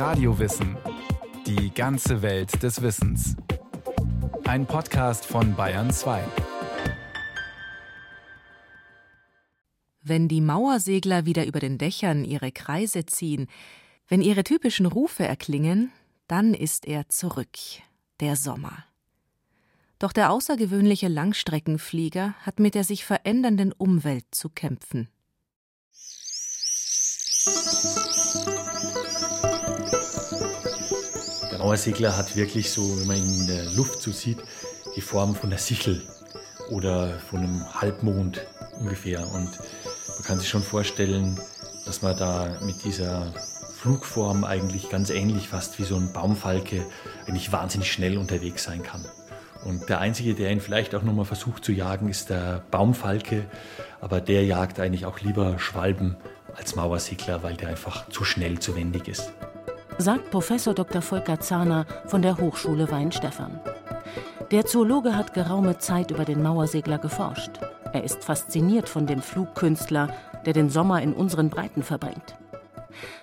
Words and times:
Radiowissen. 0.00 0.78
Die 1.46 1.74
ganze 1.74 2.22
Welt 2.22 2.62
des 2.62 2.80
Wissens. 2.80 3.36
Ein 4.44 4.64
Podcast 4.64 5.26
von 5.26 5.54
Bayern 5.54 5.92
2. 5.92 6.24
Wenn 10.00 10.26
die 10.26 10.40
Mauersegler 10.40 11.26
wieder 11.26 11.44
über 11.44 11.60
den 11.60 11.76
Dächern 11.76 12.24
ihre 12.24 12.50
Kreise 12.50 13.04
ziehen, 13.04 13.46
wenn 14.08 14.22
ihre 14.22 14.42
typischen 14.42 14.86
Rufe 14.86 15.26
erklingen, 15.26 15.92
dann 16.28 16.54
ist 16.54 16.86
er 16.86 17.10
zurück, 17.10 17.58
der 18.20 18.36
Sommer. 18.36 18.86
Doch 19.98 20.14
der 20.14 20.30
außergewöhnliche 20.32 21.08
Langstreckenflieger 21.08 22.34
hat 22.40 22.58
mit 22.58 22.74
der 22.74 22.84
sich 22.84 23.04
verändernden 23.04 23.72
Umwelt 23.72 24.24
zu 24.30 24.48
kämpfen. 24.48 25.10
Der 31.60 31.66
Mauersegler 31.66 32.16
hat 32.16 32.36
wirklich 32.36 32.70
so, 32.70 32.98
wenn 32.98 33.06
man 33.06 33.16
ihn 33.18 33.40
in 33.40 33.46
der 33.46 33.64
Luft 33.72 34.00
so 34.00 34.10
sieht, 34.12 34.38
die 34.96 35.02
Form 35.02 35.34
von 35.34 35.50
einer 35.50 35.58
Sichel 35.58 36.00
oder 36.70 37.18
von 37.18 37.40
einem 37.40 37.74
Halbmond 37.74 38.40
ungefähr. 38.78 39.20
Und 39.26 39.50
man 40.08 40.22
kann 40.24 40.38
sich 40.40 40.48
schon 40.48 40.62
vorstellen, 40.62 41.38
dass 41.84 42.00
man 42.00 42.16
da 42.16 42.58
mit 42.62 42.82
dieser 42.82 43.34
Flugform 43.76 44.44
eigentlich 44.44 44.88
ganz 44.88 45.10
ähnlich 45.10 45.48
fast 45.48 45.78
wie 45.78 45.84
so 45.84 45.96
ein 45.96 46.14
Baumfalke 46.14 46.86
eigentlich 47.26 47.52
wahnsinnig 47.52 47.92
schnell 47.92 48.16
unterwegs 48.16 48.64
sein 48.64 48.82
kann. 48.82 49.04
Und 49.62 49.90
der 49.90 50.00
Einzige, 50.00 50.34
der 50.34 50.50
ihn 50.52 50.62
vielleicht 50.62 50.94
auch 50.94 51.02
nochmal 51.02 51.26
versucht 51.26 51.62
zu 51.62 51.72
jagen, 51.72 52.08
ist 52.08 52.30
der 52.30 52.62
Baumfalke. 52.70 53.44
Aber 54.00 54.22
der 54.22 54.46
jagt 54.46 54.80
eigentlich 54.80 55.04
auch 55.04 55.20
lieber 55.20 55.58
Schwalben 55.58 56.16
als 56.56 56.74
Mauersegler, 56.74 57.42
weil 57.42 57.56
der 57.56 57.68
einfach 57.68 58.08
zu 58.08 58.24
schnell, 58.24 58.60
zu 58.60 58.76
wendig 58.76 59.08
ist. 59.08 59.30
Sagt 60.00 60.30
Professor 60.30 60.72
Dr. 60.72 61.02
Volker 61.02 61.40
Zahner 61.40 61.84
von 62.06 62.22
der 62.22 62.38
Hochschule 62.38 62.90
Weinstefan. 62.90 63.60
Der 64.50 64.64
Zoologe 64.64 65.14
hat 65.14 65.34
geraume 65.34 65.76
Zeit 65.76 66.10
über 66.10 66.24
den 66.24 66.42
Mauersegler 66.42 66.96
geforscht. 66.96 67.60
Er 67.92 68.02
ist 68.02 68.24
fasziniert 68.24 68.88
von 68.88 69.06
dem 69.06 69.20
Flugkünstler, 69.20 70.08
der 70.46 70.54
den 70.54 70.70
Sommer 70.70 71.02
in 71.02 71.12
unseren 71.12 71.50
Breiten 71.50 71.82
verbringt. 71.82 72.38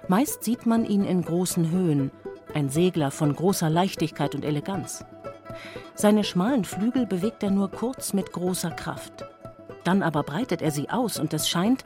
Meist 0.08 0.44
sieht 0.44 0.68
man 0.68 0.86
ihn 0.86 1.04
in 1.04 1.24
großen 1.24 1.72
Höhen, 1.72 2.12
ein 2.54 2.70
Segler 2.70 3.10
von 3.10 3.36
großer 3.36 3.72
Leichtigkeit 3.72 4.36
und 4.36 4.46
Eleganz. 4.46 5.04
Seine 5.96 6.24
schmalen 6.24 6.64
Flügel 6.64 7.08
bewegt 7.08 7.42
er 7.42 7.50
nur 7.50 7.72
kurz 7.72 8.14
mit 8.14 8.32
großer 8.32 8.70
Kraft. 8.70 9.26
Dann 9.84 10.04
aber 10.04 10.22
breitet 10.22 10.62
er 10.62 10.70
sie 10.70 10.92
aus 10.92 11.18
und 11.18 11.34
es 11.34 11.50
scheint, 11.50 11.84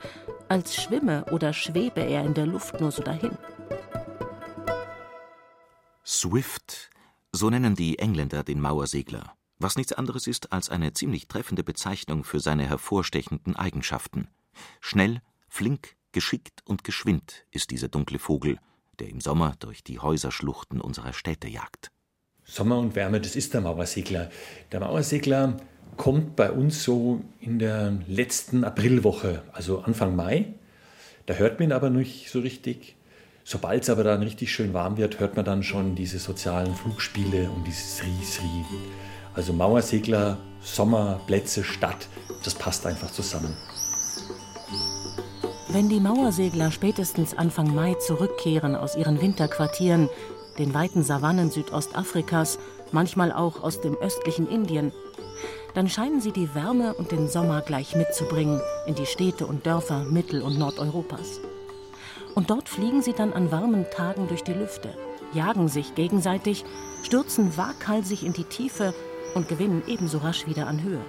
als 0.50 0.76
schwimme 0.76 1.24
oder 1.30 1.54
schwebe 1.54 2.02
er 2.02 2.24
in 2.24 2.34
der 2.34 2.44
Luft 2.44 2.78
nur 2.78 2.90
so 2.90 3.02
dahin. 3.02 3.38
Swift, 6.22 6.88
so 7.32 7.50
nennen 7.50 7.74
die 7.74 7.98
Engländer 7.98 8.44
den 8.44 8.60
Mauersegler, 8.60 9.34
was 9.58 9.74
nichts 9.74 9.92
anderes 9.92 10.28
ist 10.28 10.52
als 10.52 10.68
eine 10.68 10.92
ziemlich 10.92 11.26
treffende 11.26 11.64
Bezeichnung 11.64 12.22
für 12.22 12.38
seine 12.38 12.64
hervorstechenden 12.64 13.56
Eigenschaften. 13.56 14.28
Schnell, 14.80 15.20
flink, 15.48 15.96
geschickt 16.12 16.62
und 16.64 16.84
geschwind 16.84 17.44
ist 17.50 17.72
dieser 17.72 17.88
dunkle 17.88 18.20
Vogel, 18.20 18.60
der 19.00 19.08
im 19.08 19.20
Sommer 19.20 19.56
durch 19.58 19.82
die 19.82 19.98
Häuserschluchten 19.98 20.80
unserer 20.80 21.12
Städte 21.12 21.48
jagt. 21.48 21.90
Sommer 22.44 22.78
und 22.78 22.94
Wärme, 22.94 23.20
das 23.20 23.34
ist 23.34 23.52
der 23.52 23.60
Mauersegler. 23.60 24.30
Der 24.70 24.78
Mauersegler 24.78 25.56
kommt 25.96 26.36
bei 26.36 26.52
uns 26.52 26.84
so 26.84 27.24
in 27.40 27.58
der 27.58 27.98
letzten 28.06 28.62
Aprilwoche, 28.62 29.42
also 29.52 29.80
Anfang 29.80 30.14
Mai. 30.14 30.54
Da 31.26 31.34
hört 31.34 31.58
man 31.58 31.72
aber 31.72 31.90
nicht 31.90 32.30
so 32.30 32.38
richtig. 32.38 32.94
Sobald 33.44 33.82
es 33.82 33.90
aber 33.90 34.04
dann 34.04 34.22
richtig 34.22 34.52
schön 34.52 34.72
warm 34.72 34.96
wird, 34.96 35.18
hört 35.18 35.36
man 35.36 35.44
dann 35.44 35.62
schon 35.62 35.94
diese 35.94 36.18
sozialen 36.18 36.74
Flugspiele 36.74 37.50
und 37.50 37.66
dieses 37.66 38.02
Ries-Rie. 38.02 38.64
Also 39.34 39.52
Mauersegler, 39.52 40.38
Sommer, 40.60 41.20
Plätze, 41.26 41.64
Stadt, 41.64 42.08
das 42.44 42.54
passt 42.54 42.86
einfach 42.86 43.10
zusammen. 43.10 43.56
Wenn 45.70 45.88
die 45.88 46.00
Mauersegler 46.00 46.70
spätestens 46.70 47.36
Anfang 47.36 47.74
Mai 47.74 47.94
zurückkehren 47.94 48.76
aus 48.76 48.94
ihren 48.94 49.20
Winterquartieren, 49.20 50.08
den 50.58 50.74
weiten 50.74 51.02
Savannen 51.02 51.50
Südostafrikas, 51.50 52.58
manchmal 52.92 53.32
auch 53.32 53.62
aus 53.62 53.80
dem 53.80 53.96
östlichen 53.96 54.46
Indien, 54.48 54.92
dann 55.74 55.88
scheinen 55.88 56.20
sie 56.20 56.32
die 56.32 56.54
Wärme 56.54 56.94
und 56.94 57.10
den 57.10 57.26
Sommer 57.26 57.62
gleich 57.62 57.96
mitzubringen 57.96 58.60
in 58.86 58.94
die 58.94 59.06
Städte 59.06 59.46
und 59.46 59.64
Dörfer 59.64 60.04
Mittel- 60.04 60.42
und 60.42 60.58
Nordeuropas. 60.58 61.40
Und 62.34 62.50
dort 62.50 62.68
fliegen 62.68 63.02
sie 63.02 63.12
dann 63.12 63.32
an 63.32 63.50
warmen 63.50 63.86
Tagen 63.90 64.28
durch 64.28 64.42
die 64.42 64.54
Lüfte, 64.54 64.96
jagen 65.34 65.68
sich 65.68 65.94
gegenseitig, 65.94 66.64
stürzen 67.02 67.56
waghalsig 67.56 68.24
in 68.24 68.32
die 68.32 68.44
Tiefe 68.44 68.94
und 69.34 69.48
gewinnen 69.48 69.82
ebenso 69.86 70.18
rasch 70.18 70.46
wieder 70.46 70.66
an 70.66 70.82
Höhe. 70.82 71.04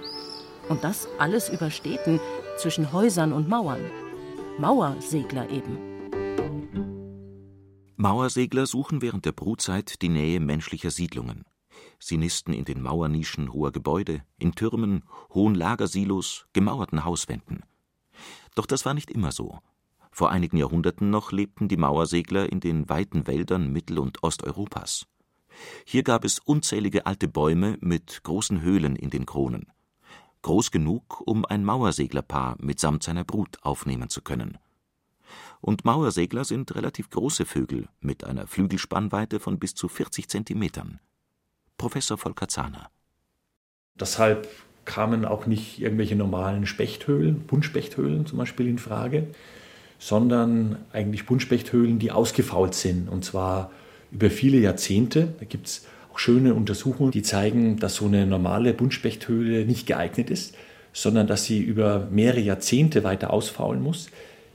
Und 0.68 0.84
das 0.84 1.08
alles 1.18 1.48
über 1.48 1.70
Städten 1.70 2.20
zwischen 2.58 2.92
Häusern 2.92 3.32
und 3.32 3.48
Mauern. 3.48 3.80
Mauersegler 4.58 5.50
eben. 5.50 5.78
Mauersegler 7.96 8.66
suchen 8.66 9.02
während 9.02 9.24
der 9.24 9.32
Brutzeit 9.32 10.02
die 10.02 10.08
Nähe 10.08 10.40
menschlicher 10.40 10.90
Siedlungen. 10.90 11.44
Sie 11.98 12.16
nisten 12.16 12.52
in 12.52 12.64
den 12.64 12.82
Mauernischen 12.82 13.52
hoher 13.52 13.72
Gebäude, 13.72 14.22
in 14.38 14.54
Türmen, 14.54 15.04
hohen 15.32 15.54
Lagersilos, 15.54 16.46
gemauerten 16.52 17.04
Hauswänden. 17.04 17.64
Doch 18.54 18.66
das 18.66 18.84
war 18.84 18.94
nicht 18.94 19.10
immer 19.10 19.32
so. 19.32 19.58
Vor 20.14 20.30
einigen 20.30 20.58
Jahrhunderten 20.58 21.10
noch 21.10 21.32
lebten 21.32 21.66
die 21.66 21.76
Mauersegler 21.76 22.48
in 22.48 22.60
den 22.60 22.88
weiten 22.88 23.26
Wäldern 23.26 23.72
Mittel- 23.72 23.98
und 23.98 24.22
Osteuropas. 24.22 25.08
Hier 25.84 26.04
gab 26.04 26.24
es 26.24 26.38
unzählige 26.38 27.04
alte 27.06 27.26
Bäume 27.26 27.78
mit 27.80 28.22
großen 28.22 28.62
Höhlen 28.62 28.94
in 28.94 29.10
den 29.10 29.26
Kronen. 29.26 29.72
Groß 30.42 30.70
genug, 30.70 31.20
um 31.26 31.44
ein 31.44 31.64
Mauerseglerpaar 31.64 32.54
mitsamt 32.60 33.02
seiner 33.02 33.24
Brut 33.24 33.58
aufnehmen 33.62 34.08
zu 34.08 34.22
können. 34.22 34.58
Und 35.60 35.84
Mauersegler 35.84 36.44
sind 36.44 36.72
relativ 36.76 37.10
große 37.10 37.44
Vögel 37.44 37.88
mit 37.98 38.22
einer 38.22 38.46
Flügelspannweite 38.46 39.40
von 39.40 39.58
bis 39.58 39.74
zu 39.74 39.88
40 39.88 40.28
Zentimetern. 40.28 41.00
Professor 41.76 42.18
Volker 42.18 42.46
Zahner. 42.46 42.88
Deshalb 43.96 44.46
kamen 44.84 45.24
auch 45.24 45.46
nicht 45.46 45.80
irgendwelche 45.80 46.14
normalen 46.14 46.66
Spechthöhlen, 46.66 47.48
Buntspechthöhlen 47.48 48.26
zum 48.26 48.38
Beispiel 48.38 48.68
in 48.68 48.78
Frage, 48.78 49.34
sondern 50.04 50.76
eigentlich 50.92 51.24
Buntspechthöhlen, 51.24 51.98
die 51.98 52.10
ausgefault 52.10 52.74
sind 52.74 53.08
und 53.08 53.24
zwar 53.24 53.70
über 54.12 54.28
viele 54.28 54.58
Jahrzehnte. 54.58 55.28
Da 55.38 55.46
gibt 55.46 55.66
es 55.66 55.86
auch 56.12 56.18
schöne 56.18 56.52
Untersuchungen, 56.52 57.10
die 57.10 57.22
zeigen, 57.22 57.78
dass 57.78 57.94
so 57.94 58.04
eine 58.04 58.26
normale 58.26 58.74
Buntspechthöhle 58.74 59.64
nicht 59.64 59.86
geeignet 59.86 60.28
ist, 60.28 60.56
sondern 60.92 61.26
dass 61.26 61.46
sie 61.46 61.58
über 61.58 62.06
mehrere 62.10 62.40
Jahrzehnte 62.40 63.02
weiter 63.02 63.32
ausfaulen 63.32 63.82
muss, 63.82 64.10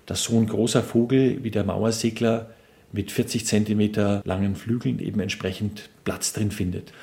dass 0.05 0.23
so 0.23 0.37
ein 0.37 0.45
großer 0.45 0.83
Vogel 0.83 1.43
wie 1.43 1.49
der 1.49 1.63
Mauersegler 1.63 2.51
mit 2.91 3.11
40 3.11 3.47
Zentimeter 3.47 4.21
langen 4.25 4.55
Flügeln 4.55 4.99
eben 4.99 5.19
entsprechend 5.19 5.89
Platz 6.03 6.31
drin 6.31 6.51
findet. 6.51 6.93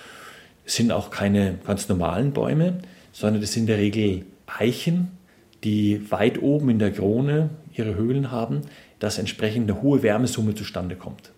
Es 0.65 0.77
sind 0.77 0.93
auch 0.93 1.11
keine 1.11 1.59
ganz 1.67 1.89
normalen 1.89 2.31
Bäume, 2.31 2.79
sondern 3.11 3.41
das 3.41 3.55
sind 3.55 3.63
in 3.63 3.67
der 3.67 3.79
Regel 3.79 4.25
Eichen, 4.47 5.09
die 5.65 6.13
weit 6.13 6.41
oben 6.41 6.71
in 6.71 6.79
der 6.79 6.93
Krone 6.93 7.51
ihre 7.79 7.95
Höhlen 7.95 8.31
haben, 8.31 8.63
dass 8.99 9.19
entsprechend 9.19 9.71
eine 9.71 9.83
hohe 9.83 10.03
Wärmesumme 10.03 10.55
zustande 10.55 10.97
kommt. 10.97 11.33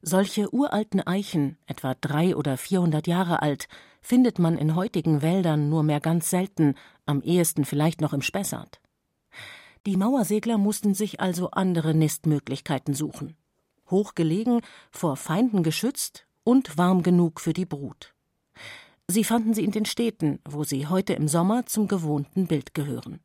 Solche 0.00 0.52
uralten 0.54 1.00
Eichen, 1.00 1.58
etwa 1.66 1.94
drei 1.94 2.36
oder 2.36 2.56
vierhundert 2.56 3.06
Jahre 3.06 3.42
alt, 3.42 3.68
findet 4.00 4.38
man 4.38 4.56
in 4.56 4.76
heutigen 4.76 5.22
Wäldern 5.22 5.68
nur 5.68 5.82
mehr 5.82 6.00
ganz 6.00 6.30
selten, 6.30 6.74
am 7.04 7.20
ehesten 7.22 7.64
vielleicht 7.64 8.00
noch 8.00 8.12
im 8.12 8.22
Spessart. 8.22 8.80
Die 9.86 9.96
Mauersegler 9.96 10.58
mussten 10.58 10.94
sich 10.94 11.20
also 11.20 11.50
andere 11.50 11.94
Nistmöglichkeiten 11.94 12.94
suchen. 12.94 13.36
Hochgelegen, 13.90 14.60
vor 14.90 15.16
Feinden 15.16 15.62
geschützt 15.62 16.26
und 16.44 16.78
warm 16.78 17.02
genug 17.02 17.40
für 17.40 17.52
die 17.52 17.66
Brut. 17.66 18.14
Sie 19.08 19.24
fanden 19.24 19.54
sie 19.54 19.64
in 19.64 19.70
den 19.72 19.86
Städten, 19.86 20.40
wo 20.48 20.64
sie 20.64 20.86
heute 20.86 21.14
im 21.14 21.26
Sommer 21.26 21.66
zum 21.66 21.88
gewohnten 21.88 22.46
Bild 22.46 22.74
gehören. 22.74 23.20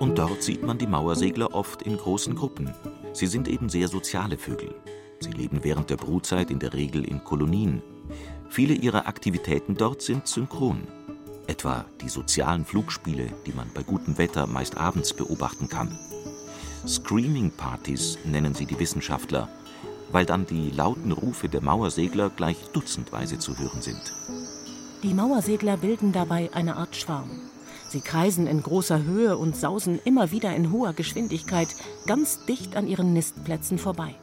Und 0.00 0.18
dort 0.18 0.42
sieht 0.42 0.62
man 0.62 0.78
die 0.78 0.86
Mauersegler 0.86 1.54
oft 1.54 1.82
in 1.82 1.98
großen 1.98 2.34
Gruppen. 2.34 2.72
Sie 3.12 3.26
sind 3.26 3.46
eben 3.46 3.68
sehr 3.68 3.86
soziale 3.86 4.38
Vögel. 4.38 4.74
Sie 5.20 5.30
leben 5.30 5.62
während 5.62 5.90
der 5.90 5.98
Brutzeit 5.98 6.50
in 6.50 6.58
der 6.58 6.72
Regel 6.72 7.04
in 7.04 7.22
Kolonien. 7.22 7.82
Viele 8.48 8.72
ihrer 8.72 9.06
Aktivitäten 9.06 9.76
dort 9.76 10.00
sind 10.00 10.26
synchron. 10.26 10.88
Etwa 11.46 11.84
die 12.00 12.08
sozialen 12.08 12.64
Flugspiele, 12.64 13.28
die 13.44 13.52
man 13.52 13.70
bei 13.74 13.82
gutem 13.82 14.16
Wetter 14.16 14.46
meist 14.46 14.78
abends 14.78 15.12
beobachten 15.12 15.68
kann. 15.68 15.98
Screaming 16.88 17.50
Partys 17.50 18.16
nennen 18.24 18.54
sie 18.54 18.64
die 18.64 18.80
Wissenschaftler, 18.80 19.50
weil 20.10 20.24
dann 20.24 20.46
die 20.46 20.70
lauten 20.70 21.12
Rufe 21.12 21.50
der 21.50 21.62
Mauersegler 21.62 22.30
gleich 22.30 22.56
dutzendweise 22.72 23.38
zu 23.38 23.58
hören 23.58 23.82
sind. 23.82 24.14
Die 25.02 25.12
Mauersegler 25.12 25.76
bilden 25.76 26.12
dabei 26.12 26.48
eine 26.54 26.76
Art 26.76 26.96
Schwarm. 26.96 27.49
Sie 27.90 28.00
kreisen 28.00 28.46
in 28.46 28.62
großer 28.62 29.02
Höhe 29.02 29.36
und 29.36 29.56
sausen 29.56 29.98
immer 30.04 30.30
wieder 30.30 30.54
in 30.54 30.70
hoher 30.70 30.92
Geschwindigkeit 30.92 31.74
ganz 32.06 32.44
dicht 32.46 32.76
an 32.76 32.86
ihren 32.86 33.12
Nistplätzen 33.12 33.78
vorbei. 33.78 34.14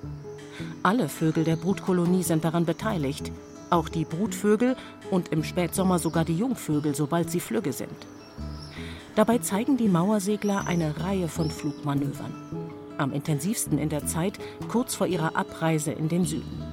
Alle 0.83 1.09
Vögel 1.09 1.43
der 1.43 1.57
Brutkolonie 1.57 2.23
sind 2.23 2.45
daran 2.45 2.63
beteiligt, 2.65 3.29
auch 3.69 3.89
die 3.89 4.05
Brutvögel 4.05 4.77
und 5.11 5.33
im 5.33 5.43
Spätsommer 5.43 5.99
sogar 5.99 6.23
die 6.23 6.37
Jungvögel, 6.37 6.95
sobald 6.95 7.29
sie 7.29 7.41
flügge 7.41 7.73
sind. 7.73 8.07
Dabei 9.15 9.39
zeigen 9.39 9.75
die 9.75 9.89
Mauersegler 9.89 10.65
eine 10.65 11.01
Reihe 11.01 11.27
von 11.27 11.51
Flugmanövern. 11.51 12.33
Am 12.97 13.11
intensivsten 13.11 13.79
in 13.79 13.89
der 13.89 14.05
Zeit 14.05 14.39
kurz 14.69 14.95
vor 14.95 15.07
ihrer 15.07 15.35
Abreise 15.35 15.91
in 15.91 16.07
den 16.07 16.23
Süden. 16.23 16.63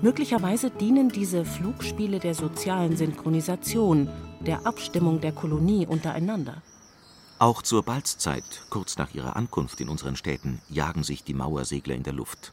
Möglicherweise 0.00 0.70
dienen 0.70 1.10
diese 1.10 1.44
Flugspiele 1.44 2.20
der 2.20 2.34
sozialen 2.34 2.96
Synchronisation, 2.96 4.08
der 4.40 4.66
Abstimmung 4.66 5.20
der 5.20 5.32
Kolonie 5.32 5.86
untereinander. 5.86 6.62
Auch 7.38 7.62
zur 7.62 7.82
Balzzeit, 7.82 8.64
kurz 8.70 8.96
nach 8.96 9.14
ihrer 9.14 9.36
Ankunft 9.36 9.80
in 9.80 9.88
unseren 9.88 10.16
Städten, 10.16 10.60
jagen 10.68 11.04
sich 11.04 11.24
die 11.24 11.34
Mauersegler 11.34 11.94
in 11.94 12.02
der 12.02 12.14
Luft. 12.14 12.52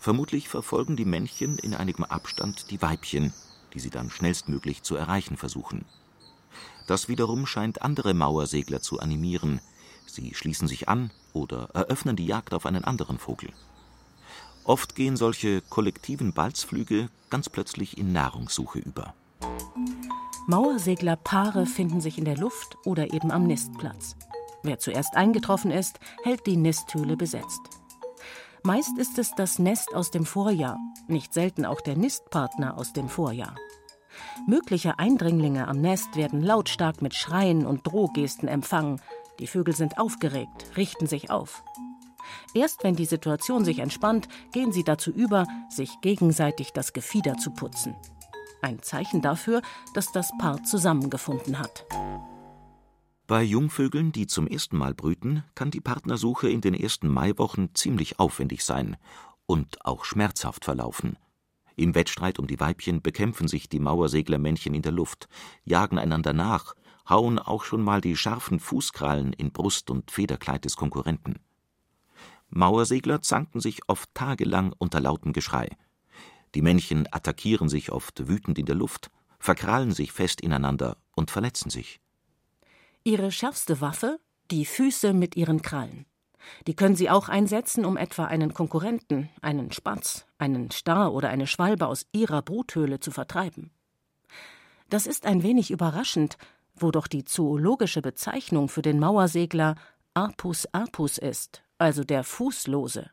Vermutlich 0.00 0.48
verfolgen 0.48 0.96
die 0.96 1.04
Männchen 1.04 1.58
in 1.58 1.74
einigem 1.74 2.04
Abstand 2.04 2.70
die 2.70 2.80
Weibchen, 2.80 3.32
die 3.74 3.80
sie 3.80 3.90
dann 3.90 4.10
schnellstmöglich 4.10 4.82
zu 4.82 4.96
erreichen 4.96 5.36
versuchen. 5.36 5.84
Das 6.86 7.08
wiederum 7.08 7.46
scheint 7.46 7.82
andere 7.82 8.14
Mauersegler 8.14 8.80
zu 8.80 8.98
animieren. 8.98 9.60
Sie 10.06 10.34
schließen 10.34 10.66
sich 10.66 10.88
an 10.88 11.10
oder 11.32 11.68
eröffnen 11.74 12.16
die 12.16 12.26
Jagd 12.26 12.54
auf 12.54 12.66
einen 12.66 12.84
anderen 12.84 13.18
Vogel. 13.18 13.50
Oft 14.64 14.94
gehen 14.94 15.16
solche 15.16 15.60
kollektiven 15.60 16.32
Balzflüge 16.32 17.08
ganz 17.30 17.48
plötzlich 17.48 17.98
in 17.98 18.12
Nahrungssuche 18.12 18.78
über. 18.78 19.14
Mauerseglerpaare 20.46 21.66
finden 21.66 22.00
sich 22.00 22.18
in 22.18 22.24
der 22.24 22.36
Luft 22.36 22.76
oder 22.84 23.12
eben 23.12 23.30
am 23.30 23.46
Nistplatz. 23.46 24.16
Wer 24.64 24.78
zuerst 24.78 25.16
eingetroffen 25.16 25.70
ist, 25.70 26.00
hält 26.24 26.46
die 26.46 26.56
Nisthöhle 26.56 27.16
besetzt. 27.16 27.60
Meist 28.64 28.96
ist 28.98 29.18
es 29.18 29.34
das 29.34 29.58
Nest 29.58 29.94
aus 29.94 30.10
dem 30.10 30.24
Vorjahr, 30.24 30.78
nicht 31.08 31.32
selten 31.32 31.64
auch 31.64 31.80
der 31.80 31.96
Nistpartner 31.96 32.76
aus 32.76 32.92
dem 32.92 33.08
Vorjahr. 33.08 33.56
Mögliche 34.46 34.98
Eindringlinge 34.98 35.66
am 35.68 35.80
Nest 35.80 36.16
werden 36.16 36.42
lautstark 36.42 37.02
mit 37.02 37.14
Schreien 37.14 37.66
und 37.66 37.86
Drohgesten 37.86 38.48
empfangen. 38.48 39.00
Die 39.38 39.46
Vögel 39.46 39.74
sind 39.74 39.98
aufgeregt, 39.98 40.76
richten 40.76 41.06
sich 41.06 41.30
auf. 41.30 41.64
Erst 42.54 42.84
wenn 42.84 42.94
die 42.94 43.04
Situation 43.04 43.64
sich 43.64 43.78
entspannt, 43.78 44.28
gehen 44.52 44.72
sie 44.72 44.84
dazu 44.84 45.10
über, 45.10 45.46
sich 45.68 46.00
gegenseitig 46.00 46.72
das 46.72 46.92
Gefieder 46.92 47.36
zu 47.38 47.50
putzen. 47.50 47.96
Ein 48.62 48.80
Zeichen 48.80 49.22
dafür, 49.22 49.60
dass 49.92 50.12
das 50.12 50.30
Paar 50.38 50.62
zusammengefunden 50.62 51.58
hat. 51.58 51.84
Bei 53.26 53.42
Jungvögeln, 53.42 54.12
die 54.12 54.28
zum 54.28 54.46
ersten 54.46 54.76
Mal 54.76 54.94
brüten, 54.94 55.42
kann 55.56 55.72
die 55.72 55.80
Partnersuche 55.80 56.48
in 56.48 56.60
den 56.60 56.74
ersten 56.74 57.08
Maiwochen 57.08 57.74
ziemlich 57.74 58.20
aufwendig 58.20 58.64
sein 58.64 58.96
und 59.46 59.84
auch 59.84 60.04
schmerzhaft 60.04 60.64
verlaufen. 60.64 61.18
Im 61.74 61.96
Wettstreit 61.96 62.38
um 62.38 62.46
die 62.46 62.60
Weibchen 62.60 63.02
bekämpfen 63.02 63.48
sich 63.48 63.68
die 63.68 63.80
Mauerseglermännchen 63.80 64.74
in 64.74 64.82
der 64.82 64.92
Luft, 64.92 65.28
jagen 65.64 65.98
einander 65.98 66.32
nach, 66.32 66.74
hauen 67.08 67.40
auch 67.40 67.64
schon 67.64 67.82
mal 67.82 68.00
die 68.00 68.16
scharfen 68.16 68.60
Fußkrallen 68.60 69.32
in 69.32 69.50
Brust 69.50 69.90
und 69.90 70.10
Federkleid 70.10 70.64
des 70.64 70.76
Konkurrenten. 70.76 71.40
Mauersegler 72.48 73.22
zanken 73.22 73.60
sich 73.60 73.80
oft 73.88 74.14
tagelang 74.14 74.72
unter 74.78 75.00
lautem 75.00 75.32
Geschrei. 75.32 75.70
Die 76.54 76.62
Männchen 76.62 77.08
attackieren 77.10 77.68
sich 77.68 77.92
oft 77.92 78.28
wütend 78.28 78.58
in 78.58 78.66
der 78.66 78.74
Luft, 78.74 79.10
verkrallen 79.38 79.92
sich 79.92 80.12
fest 80.12 80.40
ineinander 80.40 80.96
und 81.14 81.30
verletzen 81.30 81.70
sich. 81.70 82.00
Ihre 83.04 83.32
schärfste 83.32 83.80
Waffe? 83.80 84.20
Die 84.50 84.64
Füße 84.64 85.12
mit 85.12 85.36
ihren 85.36 85.62
Krallen. 85.62 86.06
Die 86.66 86.74
können 86.74 86.96
sie 86.96 87.08
auch 87.10 87.28
einsetzen, 87.28 87.84
um 87.84 87.96
etwa 87.96 88.24
einen 88.26 88.52
Konkurrenten, 88.52 89.28
einen 89.40 89.72
Spatz, 89.72 90.26
einen 90.38 90.70
Star 90.70 91.12
oder 91.12 91.28
eine 91.28 91.46
Schwalbe 91.46 91.86
aus 91.86 92.06
ihrer 92.12 92.42
Bruthöhle 92.42 93.00
zu 93.00 93.10
vertreiben. 93.10 93.70
Das 94.88 95.06
ist 95.06 95.24
ein 95.24 95.42
wenig 95.42 95.70
überraschend, 95.70 96.36
wo 96.74 96.90
doch 96.90 97.06
die 97.06 97.24
zoologische 97.24 98.02
Bezeichnung 98.02 98.68
für 98.68 98.82
den 98.82 98.98
Mauersegler 98.98 99.76
Apus 100.14 100.66
apus 100.72 101.16
ist, 101.16 101.62
also 101.78 102.04
der 102.04 102.24
Fußlose. 102.24 103.10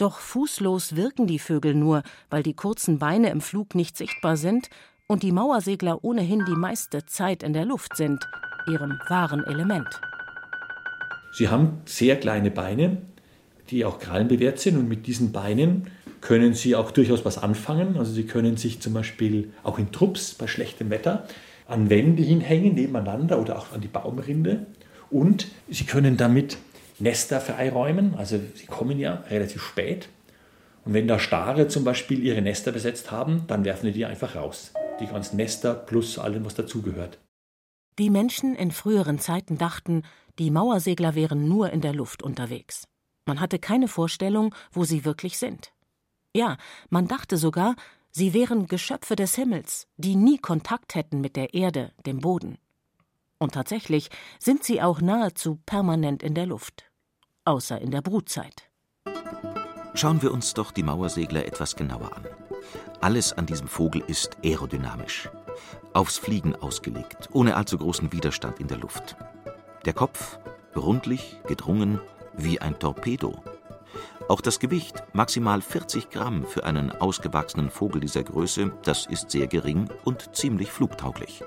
Doch 0.00 0.18
fußlos 0.18 0.96
wirken 0.96 1.26
die 1.26 1.38
Vögel 1.38 1.74
nur, 1.74 2.02
weil 2.30 2.42
die 2.42 2.54
kurzen 2.54 2.98
Beine 2.98 3.28
im 3.28 3.42
Flug 3.42 3.74
nicht 3.74 3.98
sichtbar 3.98 4.38
sind 4.38 4.70
und 5.06 5.22
die 5.22 5.30
Mauersegler 5.30 6.02
ohnehin 6.02 6.42
die 6.46 6.56
meiste 6.56 7.04
Zeit 7.04 7.42
in 7.42 7.52
der 7.52 7.66
Luft 7.66 7.98
sind, 7.98 8.26
ihrem 8.66 8.98
wahren 9.10 9.44
Element. 9.44 9.88
Sie 11.34 11.48
haben 11.48 11.82
sehr 11.84 12.18
kleine 12.18 12.50
Beine, 12.50 13.02
die 13.68 13.84
auch 13.84 13.98
krallenbewehrt 13.98 14.58
sind 14.58 14.78
und 14.78 14.88
mit 14.88 15.06
diesen 15.06 15.32
Beinen 15.32 15.90
können 16.22 16.54
sie 16.54 16.76
auch 16.76 16.92
durchaus 16.92 17.26
was 17.26 17.36
anfangen. 17.36 17.98
Also 17.98 18.12
sie 18.12 18.24
können 18.24 18.56
sich 18.56 18.80
zum 18.80 18.94
Beispiel 18.94 19.52
auch 19.64 19.78
in 19.78 19.92
Trupps 19.92 20.32
bei 20.32 20.46
schlechtem 20.46 20.88
Wetter 20.88 21.26
an 21.68 21.90
Wände 21.90 22.22
hinhängen, 22.22 22.74
nebeneinander 22.74 23.38
oder 23.38 23.58
auch 23.58 23.72
an 23.72 23.82
die 23.82 23.88
Baumrinde. 23.88 24.64
Und 25.10 25.48
sie 25.68 25.84
können 25.84 26.16
damit 26.16 26.56
Nester 27.00 27.40
freiräumen. 27.40 28.14
Also 28.16 28.38
sie 28.54 28.66
kommen 28.66 28.98
ja 28.98 29.24
relativ 29.30 29.62
spät. 29.62 30.08
Und 30.84 30.94
wenn 30.94 31.08
da 31.08 31.18
Stare 31.18 31.68
zum 31.68 31.84
Beispiel 31.84 32.22
ihre 32.22 32.42
Nester 32.42 32.72
besetzt 32.72 33.10
haben, 33.10 33.44
dann 33.46 33.64
werfen 33.64 33.86
die 33.86 33.92
die 33.92 34.06
einfach 34.06 34.34
raus. 34.34 34.72
Die 35.00 35.06
ganzen 35.06 35.36
Nester 35.36 35.74
plus 35.74 36.18
allem, 36.18 36.44
was 36.44 36.54
dazugehört. 36.54 37.18
Die 37.98 38.10
Menschen 38.10 38.54
in 38.54 38.70
früheren 38.70 39.18
Zeiten 39.18 39.58
dachten, 39.58 40.02
die 40.38 40.50
Mauersegler 40.50 41.14
wären 41.14 41.48
nur 41.48 41.70
in 41.70 41.80
der 41.80 41.92
Luft 41.92 42.22
unterwegs. 42.22 42.88
Man 43.26 43.40
hatte 43.40 43.58
keine 43.58 43.88
Vorstellung, 43.88 44.54
wo 44.72 44.84
sie 44.84 45.04
wirklich 45.04 45.38
sind. 45.38 45.72
Ja, 46.34 46.56
man 46.88 47.08
dachte 47.08 47.36
sogar, 47.36 47.76
sie 48.10 48.32
wären 48.32 48.66
Geschöpfe 48.66 49.16
des 49.16 49.34
Himmels, 49.34 49.86
die 49.96 50.16
nie 50.16 50.38
Kontakt 50.38 50.94
hätten 50.94 51.20
mit 51.20 51.36
der 51.36 51.54
Erde, 51.54 51.92
dem 52.06 52.20
Boden. 52.20 52.58
Und 53.38 53.54
tatsächlich 53.54 54.10
sind 54.38 54.64
sie 54.64 54.80
auch 54.80 55.00
nahezu 55.00 55.60
permanent 55.66 56.22
in 56.22 56.34
der 56.34 56.46
Luft, 56.46 56.89
außer 57.44 57.80
in 57.80 57.90
der 57.90 58.02
Brutzeit. 58.02 58.70
Schauen 59.94 60.22
wir 60.22 60.32
uns 60.32 60.54
doch 60.54 60.70
die 60.70 60.82
Mauersegler 60.82 61.44
etwas 61.44 61.76
genauer 61.76 62.16
an. 62.16 62.26
Alles 63.00 63.32
an 63.32 63.46
diesem 63.46 63.66
Vogel 63.66 64.02
ist 64.06 64.36
aerodynamisch. 64.44 65.28
Aufs 65.92 66.18
Fliegen 66.18 66.54
ausgelegt, 66.54 67.28
ohne 67.32 67.56
allzu 67.56 67.78
großen 67.78 68.12
Widerstand 68.12 68.60
in 68.60 68.68
der 68.68 68.78
Luft. 68.78 69.16
Der 69.84 69.92
Kopf 69.92 70.38
rundlich, 70.76 71.40
gedrungen, 71.46 72.00
wie 72.36 72.60
ein 72.60 72.78
Torpedo. 72.78 73.42
Auch 74.28 74.40
das 74.40 74.60
Gewicht, 74.60 75.02
maximal 75.12 75.60
40 75.60 76.10
Gramm 76.10 76.44
für 76.46 76.64
einen 76.64 76.92
ausgewachsenen 76.92 77.70
Vogel 77.70 78.00
dieser 78.00 78.22
Größe, 78.22 78.72
das 78.84 79.06
ist 79.06 79.30
sehr 79.30 79.48
gering 79.48 79.90
und 80.04 80.36
ziemlich 80.36 80.70
flugtauglich. 80.70 81.42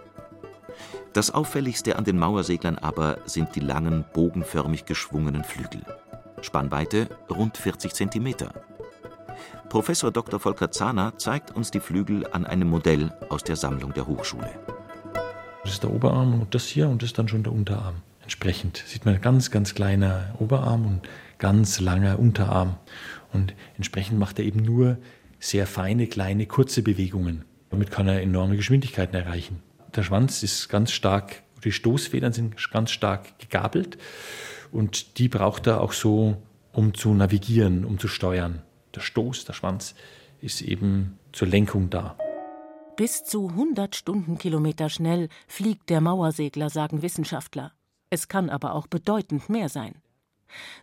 Das 1.14 1.30
auffälligste 1.30 1.96
an 1.96 2.06
den 2.06 2.18
Mauerseglern 2.18 2.80
aber 2.80 3.20
sind 3.26 3.56
die 3.56 3.60
langen, 3.60 4.04
bogenförmig 4.14 4.86
geschwungenen 4.86 5.44
Flügel. 5.44 5.82
Spannweite 6.42 7.08
rund 7.30 7.56
40 7.56 7.94
Zentimeter. 7.94 8.52
Professor 9.70 10.12
Dr. 10.12 10.40
Volker 10.40 10.72
Zahner 10.72 11.18
zeigt 11.18 11.52
uns 11.52 11.70
die 11.70 11.80
Flügel 11.80 12.26
an 12.32 12.46
einem 12.46 12.68
Modell 12.68 13.14
aus 13.30 13.44
der 13.44 13.56
Sammlung 13.56 13.94
der 13.94 14.08
Hochschule. 14.08 14.50
Das 15.64 15.74
ist 15.74 15.84
der 15.84 15.92
Oberarm 15.92 16.42
und 16.42 16.56
das 16.56 16.66
hier 16.66 16.90
und 16.90 17.04
das 17.04 17.10
ist 17.10 17.20
dann 17.20 17.28
schon 17.28 17.44
der 17.44 17.54
Unterarm. 17.54 17.96
Entsprechend 18.24 18.84
sieht 18.88 19.06
man 19.06 19.22
ganz, 19.22 19.52
ganz 19.52 19.76
kleiner 19.76 20.34
Oberarm 20.40 20.86
und 20.86 21.02
ganz 21.38 21.80
langer 21.80 22.18
Unterarm. 22.18 22.78
Und 23.32 23.54
entsprechend 23.78 24.18
macht 24.18 24.40
er 24.40 24.46
eben 24.46 24.64
nur 24.64 24.98
sehr 25.40 25.68
feine, 25.68 26.08
kleine, 26.08 26.48
kurze 26.48 26.82
Bewegungen. 26.82 27.46
Damit 27.70 27.92
kann 27.92 28.08
er 28.08 28.22
enorme 28.22 28.56
Geschwindigkeiten 28.56 29.16
erreichen. 29.16 29.62
Der 29.96 30.02
Schwanz 30.02 30.42
ist 30.42 30.70
ganz 30.70 30.92
stark, 30.92 31.44
die 31.64 31.72
Stoßfedern 31.72 32.34
sind 32.34 32.56
ganz 32.72 32.92
stark 32.92 33.38
gegabelt 33.38 33.98
und 34.72 35.20
die 35.20 35.30
braucht 35.30 35.68
er 35.68 35.82
auch 35.82 35.94
so, 35.94 36.42
um 36.72 36.96
zu 36.96 37.14
navigieren, 37.14 37.86
um 37.86 38.00
zu 38.00 38.08
steuern. 38.08 38.64
Der 38.96 39.02
Stoß, 39.02 39.46
der 39.46 39.54
Schwanz 39.54 39.94
ist 40.42 40.62
eben 40.62 41.20
zur 41.32 41.48
Lenkung 41.48 41.92
da. 41.92 42.18
Bis 42.98 43.24
zu 43.24 43.50
100 43.50 43.96
Stundenkilometer 43.96 44.90
schnell 44.90 45.30
fliegt 45.48 45.90
der 45.90 46.02
Mauersegler, 46.02 46.70
sagen 46.70 47.02
Wissenschaftler. 47.02 47.72
Es 48.10 48.28
kann 48.28 48.50
aber 48.50 48.74
auch 48.74 48.88
bedeutend 48.88 49.50
mehr 49.50 49.70
sein. 49.70 49.96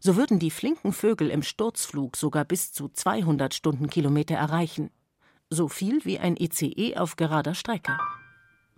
So 0.01 0.17
würden 0.17 0.39
die 0.39 0.51
flinken 0.51 0.93
Vögel 0.93 1.31
im 1.31 1.43
Sturzflug 1.43 2.17
sogar 2.17 2.45
bis 2.45 2.73
zu 2.73 2.89
200 2.89 3.55
Stundenkilometer 3.55 4.35
erreichen. 4.35 4.91
So 5.51 5.69
viel 5.69 6.05
wie 6.05 6.19
ein 6.19 6.37
ICE 6.37 6.97
auf 6.97 7.17
gerader 7.17 7.55
Strecke. 7.55 7.97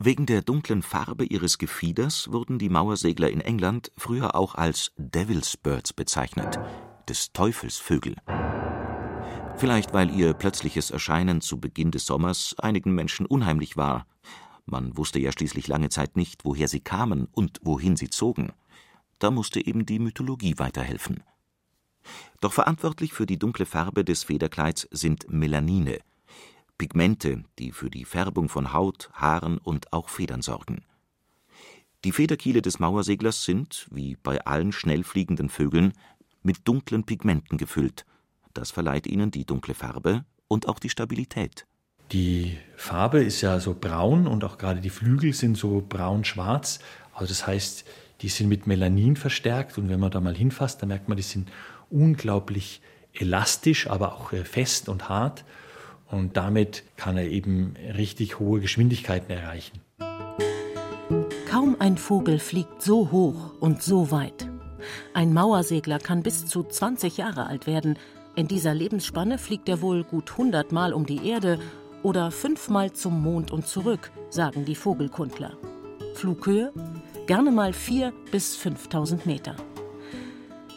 Wegen 0.05 0.27
der 0.27 0.43
dunklen 0.43 0.83
Farbe 0.83 1.25
ihres 1.25 1.59
Gefieders 1.59 2.33
wurden 2.33 2.59
die 2.59 2.69
Mauersegler 2.69 3.31
in 3.31 3.41
England 3.41 3.93
früher 3.97 4.35
auch 4.35 4.57
als 4.57 4.91
Devil's 4.97 5.57
Birds 5.57 5.93
bezeichnet, 5.93 6.59
des 7.09 7.33
Teufels 7.33 7.79
Vögel. 7.79 8.17
Vielleicht 9.57 9.93
weil 9.93 10.11
ihr 10.11 10.35
plötzliches 10.35 10.91
Erscheinen 10.91 11.41
zu 11.41 11.61
Beginn 11.61 11.93
des 11.93 12.05
Sommers 12.05 12.57
einigen 12.59 12.97
Menschen 12.97 13.27
unheimlich 13.27 13.77
war, 13.77 14.07
man 14.67 14.97
wusste 14.97 15.21
ja 15.21 15.31
schließlich 15.31 15.69
lange 15.69 15.89
Zeit 15.89 16.17
nicht, 16.17 16.45
woher 16.45 16.67
sie 16.67 16.81
kamen 16.81 17.29
und 17.31 17.61
wohin 17.63 17.95
sie 17.95 18.11
zogen. 18.11 18.53
Da 19.21 19.31
musste 19.31 19.65
eben 19.65 19.87
die 19.87 20.01
Mythologie 20.01 20.59
weiterhelfen. 20.59 21.23
Doch 22.41 22.53
verantwortlich 22.53 23.13
für 23.13 23.27
die 23.27 23.39
dunkle 23.39 23.67
Farbe 23.67 24.05
des 24.05 24.25
Federkleids 24.25 24.89
sind 24.91 25.31
Melanine, 25.31 26.01
Pigmente, 26.83 27.45
die 27.61 27.71
für 27.71 27.91
die 27.91 28.05
Färbung 28.05 28.49
von 28.49 28.73
Haut, 28.73 29.09
Haaren 29.13 29.59
und 29.59 29.93
auch 29.93 30.09
Federn 30.09 30.43
sorgen. 30.43 30.83
Die 32.03 32.11
Federkiele 32.11 32.61
des 32.61 32.81
Mauerseglers 32.81 33.45
sind, 33.45 33.87
wie 33.93 34.17
bei 34.17 34.45
allen 34.45 34.73
schnell 34.73 35.05
fliegenden 35.05 35.49
Vögeln, 35.49 35.93
mit 36.43 36.67
dunklen 36.67 37.05
Pigmenten 37.05 37.57
gefüllt. 37.57 38.05
Das 38.53 38.73
verleiht 38.73 39.07
ihnen 39.07 39.31
die 39.31 39.45
dunkle 39.45 39.75
Farbe 39.75 40.25
und 40.49 40.67
auch 40.67 40.81
die 40.81 40.89
Stabilität. 40.89 41.69
Die 42.11 42.59
Farbe 42.77 43.23
ist 43.23 43.43
ja 43.43 43.61
so 43.61 43.77
braun 43.81 44.27
und 44.27 44.43
auch 44.43 44.59
gerade 44.59 44.81
die 44.81 44.91
Flügel 44.91 45.35
sind 45.35 45.57
so 45.57 45.87
braun-schwarz. 45.89 46.81
Also 47.15 47.29
das 47.29 47.47
heißt, 47.47 47.85
die 48.23 48.29
sind 48.29 48.49
mit 48.49 48.67
Melanin 48.67 49.15
verstärkt 49.15 49.79
und 49.79 49.89
wenn 49.89 50.01
man 50.01 50.11
da 50.11 50.21
mal 50.21 50.35
hinfasst, 50.35 50.83
dann 50.83 50.89
merkt 50.89 51.07
man, 51.07 51.17
die 51.17 51.23
sind 51.23 51.49
unglaublich 51.91 52.83
elastisch, 53.13 53.87
aber 53.87 54.17
auch 54.17 54.33
äh, 54.33 54.45
fest 54.45 54.89
und 54.89 55.09
hart. 55.09 55.45
Und 56.13 56.37
damit 56.37 56.85
kann 56.97 57.17
er 57.17 57.27
eben 57.27 57.75
richtig 57.97 58.39
hohe 58.39 58.61
Geschwindigkeiten 58.61 59.31
erreichen. 59.31 59.81
Kaum 61.51 61.77
ein 61.79 61.97
Vogel 61.97 62.39
fliegt 62.39 62.83
so 62.83 63.11
hoch 63.11 63.55
und 63.61 63.83
so 63.83 64.11
weit. 64.11 64.49
Ein 65.15 65.33
Mauersegler 65.33 65.99
kann 65.99 66.23
bis 66.23 66.45
zu 66.45 66.65
20 66.65 67.17
Jahre 67.17 67.47
alt 67.47 67.67
werden. 67.67 67.99
In 68.37 68.47
dieser 68.47 68.75
Lebensspanne 68.75 69.39
fliegt 69.39 69.69
er 69.71 69.81
wohl 69.81 70.05
gut 70.05 70.31
100 70.33 70.71
Mal 70.71 70.93
um 70.93 71.07
die 71.07 71.27
Erde 71.27 71.59
oder 72.03 72.31
fünfmal 72.31 72.93
zum 72.93 73.23
Mond 73.23 73.51
und 73.51 73.67
zurück, 73.67 74.11
sagen 74.29 74.67
die 74.67 74.75
Vogelkundler. 74.75 75.57
Flughöhe? 76.15 76.73
Gerne 77.27 77.53
mal 77.53 77.73
4 77.73 78.13
bis 78.31 78.55
5000 78.57 79.25
Meter. 79.25 79.57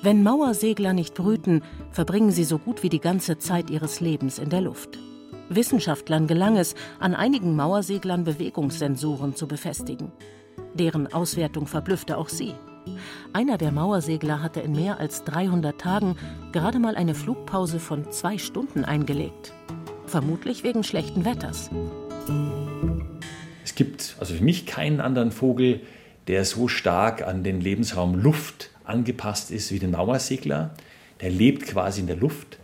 Wenn 0.01 0.24
Mauersegler 0.24 0.94
nicht 0.94 1.13
brüten, 1.13 1.62
verbringen 1.92 2.32
sie 2.32 2.44
so 2.46 2.58
gut 2.58 2.84
wie 2.84 2.89
die 2.89 3.01
ganze 3.01 3.38
Zeit 3.38 3.70
ihres 3.70 4.00
Lebens 4.00 4.39
in 4.39 4.50
der 4.50 4.62
Luft. 4.62 5.00
Wissenschaftlern 5.49 6.27
gelang 6.27 6.57
es, 6.57 6.75
an 6.99 7.15
einigen 7.15 7.55
Mauerseglern 7.55 8.23
Bewegungssensoren 8.23 9.35
zu 9.35 9.47
befestigen. 9.47 10.11
Deren 10.73 11.11
Auswertung 11.13 11.67
verblüffte 11.67 12.17
auch 12.17 12.29
sie. 12.29 12.53
Einer 13.33 13.57
der 13.57 13.71
Mauersegler 13.71 14.41
hatte 14.41 14.59
in 14.59 14.73
mehr 14.73 14.99
als 14.99 15.23
300 15.23 15.79
Tagen 15.79 16.17
gerade 16.51 16.79
mal 16.79 16.95
eine 16.95 17.15
Flugpause 17.15 17.79
von 17.79 18.11
zwei 18.11 18.37
Stunden 18.37 18.85
eingelegt. 18.85 19.53
Vermutlich 20.05 20.63
wegen 20.63 20.83
schlechten 20.83 21.25
Wetters. 21.25 21.69
Es 23.63 23.75
gibt 23.75 24.15
also 24.19 24.35
für 24.35 24.43
mich 24.43 24.65
keinen 24.65 25.01
anderen 25.01 25.31
Vogel, 25.31 25.81
der 26.27 26.45
so 26.45 26.67
stark 26.67 27.27
an 27.27 27.43
den 27.43 27.61
Lebensraum 27.61 28.15
Luft 28.15 28.69
angepasst 28.83 29.51
ist 29.51 29.71
wie 29.71 29.79
den 29.79 29.91
Mauersegler. 29.91 30.73
Der 31.21 31.29
lebt 31.29 31.63
quasi 31.63 32.01
in 32.01 32.07
der 32.07 32.15
Luft. 32.15 32.59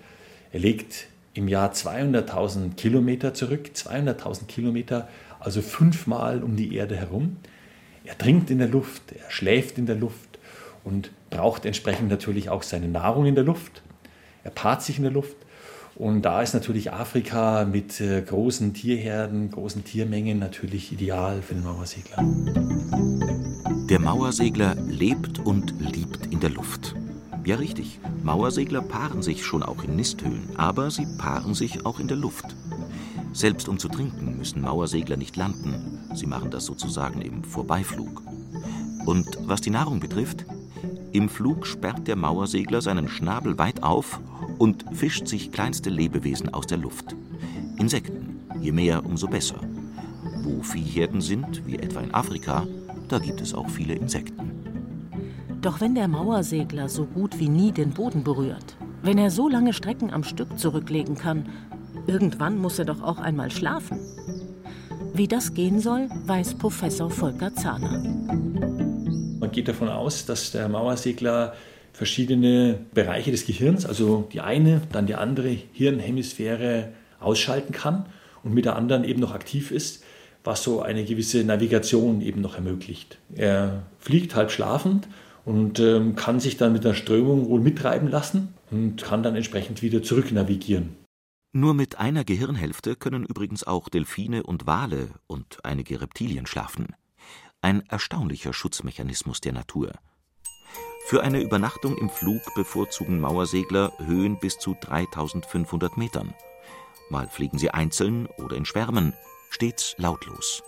Er 0.52 0.60
legt 0.60 1.08
im 1.34 1.48
Jahr 1.48 1.72
200.000 1.72 2.76
Kilometer 2.76 3.34
zurück, 3.34 3.72
200.000 3.74 4.48
Kilometer, 4.48 5.08
also 5.40 5.62
fünfmal 5.62 6.44
um 6.44 6.56
die 6.56 6.76
Erde 6.76 6.96
herum. 6.96 7.38
Er 8.04 8.18
trinkt 8.18 8.50
in 8.50 8.58
der 8.58 8.68
Luft, 8.68 9.02
er 9.12 9.30
schläft 9.32 9.78
in 9.78 9.86
der 9.86 9.96
Luft 9.96 10.40
und 10.84 11.12
braucht 11.30 11.66
entsprechend 11.66 12.10
natürlich 12.10 12.50
auch 12.50 12.64
seine 12.64 12.88
Nahrung 12.88 13.26
in 13.26 13.36
der 13.36 13.44
Luft. 13.44 13.82
Er 14.44 14.52
paart 14.52 14.82
sich 14.82 14.98
in 14.98 15.04
der 15.04 15.12
Luft. 15.12 15.36
Und 15.96 16.24
da 16.24 16.42
ist 16.42 16.54
natürlich 16.54 16.94
Afrika 16.94 17.66
mit 17.66 18.00
äh, 18.00 18.22
großen 18.22 18.74
Tierherden, 18.74 19.52
großen 19.52 19.84
Tiermengen 19.84 20.40
natürlich 20.40 20.92
ideal 20.92 21.42
für 21.42 21.54
den 21.54 21.64
Mauersegler. 21.64 22.18
Der 23.90 24.00
Mauersegler 24.00 24.76
lebt 24.88 25.40
und 25.40 25.76
liebt 25.80 26.28
in 26.28 26.40
der 26.40 26.50
Luft. 26.50 26.96
Ja, 27.44 27.56
richtig. 27.56 28.00
Mauersegler 28.24 28.82
paaren 28.82 29.24
sich 29.24 29.44
schon 29.44 29.64
auch 29.64 29.84
in 29.84 29.96
Nisthöhlen, 29.96 30.50
aber 30.58 30.92
sie 30.92 31.08
paaren 31.18 31.56
sich 31.56 31.86
auch 31.86 32.00
in 32.00 32.08
der 32.08 32.18
Luft. 32.18 32.56
Selbst 33.34 33.68
um 33.68 33.80
zu 33.80 33.88
trinken 33.88 34.38
müssen 34.38 34.62
Mauersegler 34.62 35.18
nicht 35.18 35.36
landen. 35.36 36.00
Sie 36.14 36.28
machen 36.28 36.52
das 36.52 36.66
sozusagen 36.66 37.22
im 37.22 37.44
Vorbeiflug. 37.44 38.22
Und 39.06 39.28
was 39.46 39.62
die 39.62 39.72
Nahrung 39.72 40.00
betrifft, 40.00 40.46
im 41.14 41.30
Flug 41.30 41.66
sperrt 41.66 42.08
der 42.08 42.16
Mauersegler 42.16 42.82
seinen 42.82 43.08
Schnabel 43.08 43.58
weit 43.58 43.82
auf 43.82 44.20
und 44.60 44.86
fischt 44.94 45.28
sich 45.28 45.52
kleinste 45.52 45.90
Lebewesen 45.90 46.54
aus 46.54 46.68
der 46.68 46.78
Luft. 46.78 47.16
Insekten, 47.78 48.40
je 48.62 48.72
mehr, 48.72 49.04
umso 49.04 49.28
besser. 49.28 49.60
Wo 50.44 50.62
Viehherden 50.62 51.22
sind, 51.22 51.66
wie 51.66 51.78
etwa 51.78 52.02
in 52.02 52.14
Afrika, 52.14 52.68
da 53.08 53.18
gibt 53.18 53.42
es 53.42 53.54
auch 53.54 53.70
viele 53.70 53.96
Insekten. 53.96 54.51
Doch 55.62 55.80
wenn 55.80 55.94
der 55.94 56.08
Mauersegler 56.08 56.90
so 56.90 57.06
gut 57.06 57.38
wie 57.38 57.48
nie 57.48 57.72
den 57.72 57.92
Boden 57.92 58.24
berührt, 58.24 58.76
wenn 59.04 59.20
er 59.20 59.30
so 59.30 59.48
lange 59.48 59.74
Strecken 59.74 60.12
am 60.12 60.24
Stück 60.24 60.58
zurücklegen 60.58 61.16
kann, 61.16 61.50
irgendwann 62.08 62.58
muss 62.58 62.80
er 62.80 62.86
doch 62.86 63.04
auch 63.04 63.20
einmal 63.20 63.52
schlafen. 63.52 64.00
Wie 65.14 65.28
das 65.28 65.54
gehen 65.54 65.80
soll, 65.80 66.10
weiß 66.26 66.56
Professor 66.56 67.12
Volker 67.12 67.54
Zahner. 67.54 68.00
Man 69.40 69.52
geht 69.52 69.68
davon 69.68 69.90
aus, 69.90 70.26
dass 70.26 70.50
der 70.50 70.68
Mauersegler 70.68 71.54
verschiedene 71.94 72.80
Bereiche 72.96 73.30
des 73.30 73.46
Gehirns, 73.46 73.86
also 73.86 74.28
die 74.34 74.42
eine, 74.42 74.82
dann 74.92 75.06
die 75.06 75.16
andere 75.16 75.56
Hirnhemisphäre 75.74 76.90
ausschalten 77.20 77.72
kann 77.72 78.08
und 78.44 78.56
mit 78.56 78.66
der 78.66 78.78
anderen 78.78 79.04
eben 79.04 79.20
noch 79.20 79.36
aktiv 79.36 79.70
ist, 79.70 80.04
was 80.44 80.64
so 80.64 80.82
eine 80.82 81.04
gewisse 81.04 81.44
Navigation 81.44 82.22
eben 82.22 82.42
noch 82.42 82.56
ermöglicht. 82.56 83.20
Er 83.36 83.84
fliegt 84.00 84.36
halb 84.36 84.50
schlafend 84.50 85.08
und 85.46 85.80
ähm, 85.80 86.16
kann 86.16 86.40
sich 86.40 86.58
dann 86.58 86.74
mit 86.74 86.84
der 86.84 86.94
Strömung 86.94 87.50
wohl 87.50 87.62
mittreiben 87.62 88.10
lassen 88.10 88.54
und 88.70 89.04
kann 89.04 89.24
dann 89.24 89.36
entsprechend 89.36 89.82
wieder 89.82 90.04
zurück 90.04 90.32
navigieren. 90.32 90.96
Nur 91.54 91.74
mit 91.74 92.00
einer 92.00 92.24
Gehirnhälfte 92.24 92.96
können 92.96 93.26
übrigens 93.26 93.66
auch 93.66 93.90
Delfine 93.90 94.44
und 94.44 94.68
Wale 94.68 95.10
und 95.28 95.66
einige 95.66 96.00
Reptilien 96.00 96.46
schlafen. 96.46 96.96
Ein 97.62 97.84
erstaunlicher 97.90 98.54
Schutzmechanismus 98.54 99.42
der 99.42 99.52
Natur. 99.54 99.92
Für 101.08 101.24
eine 101.24 101.42
Übernachtung 101.42 101.98
im 101.98 102.10
Flug 102.10 102.42
bevorzugen 102.56 103.20
Mauersegler 103.20 103.92
Höhen 104.06 104.40
bis 104.40 104.60
zu 104.60 104.76
3500 104.80 105.98
Metern. 105.98 106.34
Mal 107.10 107.28
fliegen 107.28 107.58
sie 107.58 107.72
einzeln 107.72 108.28
oder 108.38 108.56
in 108.56 108.64
Schwärmen, 108.64 109.14
stets 109.50 109.96
lautlos. 109.98 110.64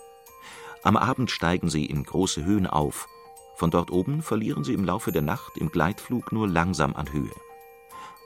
Am 0.82 0.98
Abend 0.98 1.30
steigen 1.30 1.70
sie 1.70 1.86
in 1.86 2.04
große 2.04 2.44
Höhen 2.44 2.66
auf 2.66 3.08
von 3.56 3.70
dort 3.70 3.90
oben 3.90 4.22
verlieren 4.22 4.64
sie 4.64 4.74
im 4.74 4.84
Laufe 4.84 5.12
der 5.12 5.22
Nacht 5.22 5.56
im 5.58 5.70
Gleitflug 5.70 6.32
nur 6.32 6.48
langsam 6.48 6.94
an 6.94 7.12
Höhe. 7.12 7.30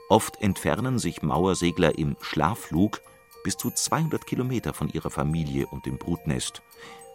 Oft 0.09 0.41
entfernen 0.41 0.97
sich 0.97 1.21
Mauersegler 1.21 1.97
im 1.97 2.15
Schlafflug 2.21 3.01
bis 3.43 3.57
zu 3.57 3.71
200 3.71 4.25
Kilometer 4.25 4.73
von 4.73 4.89
ihrer 4.89 5.09
Familie 5.09 5.67
und 5.67 5.85
dem 5.85 5.97
Brutnest, 5.97 6.61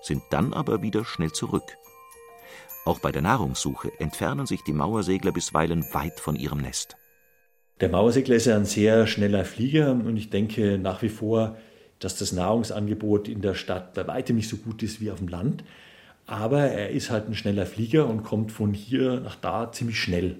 sind 0.02 0.22
dann 0.30 0.52
aber 0.52 0.82
wieder 0.82 1.04
schnell 1.04 1.32
zurück. 1.32 1.76
Auch 2.84 2.98
bei 2.98 3.12
der 3.12 3.22
Nahrungssuche 3.22 3.90
entfernen 3.98 4.46
sich 4.46 4.62
die 4.62 4.72
Mauersegler 4.72 5.32
bisweilen 5.32 5.84
weit 5.92 6.20
von 6.20 6.36
ihrem 6.36 6.60
Nest. 6.60 6.96
Der 7.80 7.88
Mauersegler 7.88 8.36
ist 8.36 8.46
ja 8.46 8.56
ein 8.56 8.66
sehr 8.66 9.06
schneller 9.06 9.44
Flieger 9.44 9.92
und 9.92 10.16
ich 10.16 10.30
denke 10.30 10.78
nach 10.78 11.02
wie 11.02 11.08
vor, 11.08 11.56
dass 11.98 12.18
das 12.18 12.32
Nahrungsangebot 12.32 13.28
in 13.28 13.40
der 13.40 13.54
Stadt 13.54 13.94
bei 13.94 14.06
weitem 14.06 14.36
nicht 14.36 14.48
so 14.48 14.58
gut 14.58 14.82
ist 14.82 15.00
wie 15.00 15.10
auf 15.10 15.18
dem 15.18 15.28
Land. 15.28 15.64
Aber 16.26 16.60
er 16.60 16.90
ist 16.90 17.10
halt 17.10 17.28
ein 17.28 17.34
schneller 17.34 17.66
Flieger 17.66 18.06
und 18.06 18.22
kommt 18.22 18.50
von 18.50 18.72
hier 18.72 19.20
nach 19.20 19.36
da 19.36 19.70
ziemlich 19.72 20.00
schnell. 20.00 20.36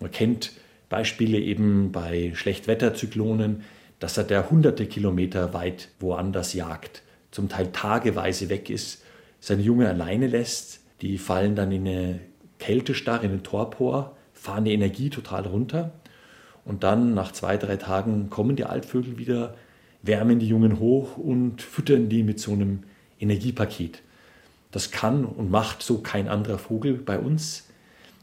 Man 0.00 0.10
kennt 0.10 0.52
Beispiele 0.88 1.38
eben 1.38 1.92
bei 1.92 2.32
Schlechtwetterzyklonen, 2.34 3.62
dass 4.00 4.18
er 4.18 4.24
der 4.24 4.50
hunderte 4.50 4.86
Kilometer 4.86 5.54
weit 5.54 5.88
woanders 6.00 6.54
jagt, 6.54 7.02
zum 7.30 7.48
Teil 7.48 7.70
tageweise 7.70 8.48
weg 8.48 8.70
ist, 8.70 9.04
seine 9.38 9.62
Junge 9.62 9.88
alleine 9.88 10.26
lässt, 10.26 10.80
die 11.00 11.16
fallen 11.16 11.54
dann 11.54 11.70
in 11.70 11.86
eine 11.86 12.20
Kältestarre, 12.58 13.26
in 13.26 13.32
den 13.32 13.42
Torpor, 13.42 14.16
fahren 14.32 14.64
die 14.64 14.72
Energie 14.72 15.10
total 15.10 15.46
runter 15.46 15.92
und 16.64 16.82
dann 16.82 17.14
nach 17.14 17.32
zwei, 17.32 17.56
drei 17.56 17.76
Tagen 17.76 18.30
kommen 18.30 18.56
die 18.56 18.64
Altvögel 18.64 19.18
wieder, 19.18 19.54
wärmen 20.02 20.38
die 20.38 20.48
Jungen 20.48 20.78
hoch 20.78 21.16
und 21.16 21.62
füttern 21.62 22.08
die 22.08 22.22
mit 22.22 22.40
so 22.40 22.52
einem 22.52 22.80
Energiepaket. 23.18 24.02
Das 24.70 24.90
kann 24.90 25.24
und 25.24 25.50
macht 25.50 25.82
so 25.82 25.98
kein 25.98 26.28
anderer 26.28 26.58
Vogel 26.58 26.94
bei 26.94 27.18
uns. 27.18 27.68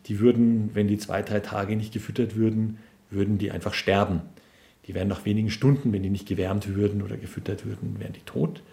Die 0.05 0.19
würden, 0.19 0.73
wenn 0.73 0.87
die 0.87 0.97
zwei, 0.97 1.21
drei 1.21 1.41
Tage 1.41 1.75
nicht 1.75 1.93
gefüttert 1.93 2.35
würden, 2.35 2.79
würden 3.09 3.37
die 3.37 3.51
einfach 3.51 3.73
sterben. 3.73 4.21
Die 4.85 4.93
wären 4.93 5.09
nach 5.09 5.25
wenigen 5.25 5.49
Stunden, 5.51 5.91
wenn 5.91 6.03
die 6.03 6.09
nicht 6.09 6.27
gewärmt 6.27 6.67
würden 6.73 7.01
oder 7.01 7.17
gefüttert 7.17 7.65
würden, 7.65 7.99
wären 7.99 8.13
die 8.13 8.21
tot. 8.21 8.63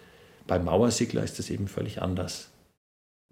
Beim 0.47 0.63
Mauersegler 0.63 1.23
ist 1.23 1.39
das 1.39 1.49
eben 1.49 1.67
völlig 1.67 2.01
anders. 2.01 2.51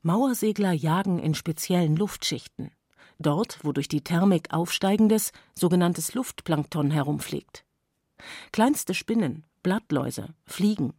Mauersegler 0.01 0.73
jagen 0.73 1.19
in 1.19 1.33
speziellen 1.33 1.95
Luftschichten. 1.95 2.71
Dort, 3.19 3.59
wo 3.63 3.71
durch 3.71 3.87
die 3.87 4.01
Thermik 4.01 4.51
aufsteigendes, 4.51 5.31
sogenanntes 5.53 6.13
Luftplankton 6.13 6.91
herumfliegt. 6.91 7.63
Kleinste 8.51 8.93
Spinnen, 8.93 9.45
Blattläuse, 9.61 10.33
Fliegen. 10.45 10.93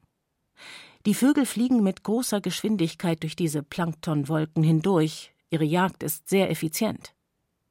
Die 1.07 1.13
Vögel 1.13 1.45
fliegen 1.45 1.83
mit 1.83 2.03
großer 2.03 2.41
Geschwindigkeit 2.41 3.23
durch 3.23 3.37
diese 3.37 3.63
Planktonwolken 3.63 4.63
hindurch. 4.63 5.35
Ihre 5.51 5.65
Jagd 5.65 6.03
ist 6.03 6.31
sehr 6.31 6.51
effizient. 6.51 7.15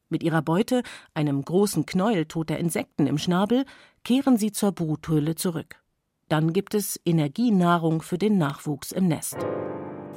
Mit 0.07 0.21
ihrer 0.21 0.43
Beute, 0.43 0.83
einem 1.15 1.43
großen 1.43 1.87
Knäuel 1.87 2.27
toter 2.27 2.59
Insekten 2.59 3.07
im 3.07 3.17
Schnabel, 3.17 3.65
kehren 4.03 4.37
sie 4.37 4.51
zur 4.51 4.71
Bruthöhle 4.71 5.33
zurück. 5.33 5.77
Dann 6.29 6.53
gibt 6.53 6.75
es 6.75 6.99
Energienahrung 7.05 8.03
für 8.03 8.19
den 8.19 8.37
Nachwuchs 8.37 8.91
im 8.91 9.07
Nest. 9.07 9.37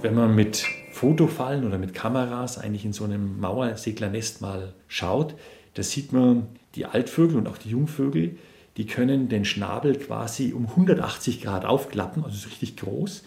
Wenn 0.02 0.14
man 0.14 0.34
mit 0.34 0.66
Fotofallen 0.92 1.66
oder 1.66 1.78
mit 1.78 1.94
Kameras 1.94 2.58
eigentlich 2.58 2.84
in 2.84 2.92
so 2.92 3.04
einem 3.04 3.40
Mauerseglernest 3.40 4.42
mal 4.42 4.74
schaut, 4.88 5.34
da 5.72 5.82
sieht 5.82 6.12
man 6.12 6.48
die 6.74 6.84
Altvögel 6.84 7.38
und 7.38 7.48
auch 7.48 7.56
die 7.56 7.70
Jungvögel, 7.70 8.36
die 8.76 8.86
können 8.86 9.28
den 9.28 9.44
Schnabel 9.44 9.96
quasi 9.96 10.52
um 10.52 10.66
180 10.66 11.40
Grad 11.40 11.64
aufklappen, 11.64 12.24
also 12.24 12.36
so 12.36 12.48
richtig 12.48 12.76
groß. 12.76 13.24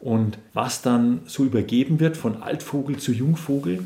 Und 0.00 0.38
was 0.54 0.82
dann 0.82 1.20
so 1.26 1.44
übergeben 1.44 2.00
wird 2.00 2.16
von 2.16 2.42
Altvogel 2.42 2.98
zu 2.98 3.12
Jungvogel, 3.12 3.84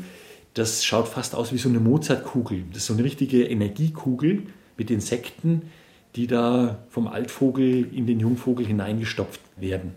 das 0.53 0.85
schaut 0.85 1.07
fast 1.07 1.35
aus 1.35 1.51
wie 1.51 1.57
so 1.57 1.69
eine 1.69 1.79
Mozartkugel. 1.79 2.63
Das 2.69 2.79
ist 2.79 2.85
so 2.87 2.93
eine 2.93 3.03
richtige 3.03 3.43
Energiekugel 3.43 4.43
mit 4.77 4.91
Insekten, 4.91 5.63
die 6.15 6.27
da 6.27 6.79
vom 6.89 7.07
Altvogel 7.07 7.87
in 7.91 8.05
den 8.05 8.19
Jungvogel 8.19 8.65
hineingestopft 8.65 9.41
werden. 9.57 9.95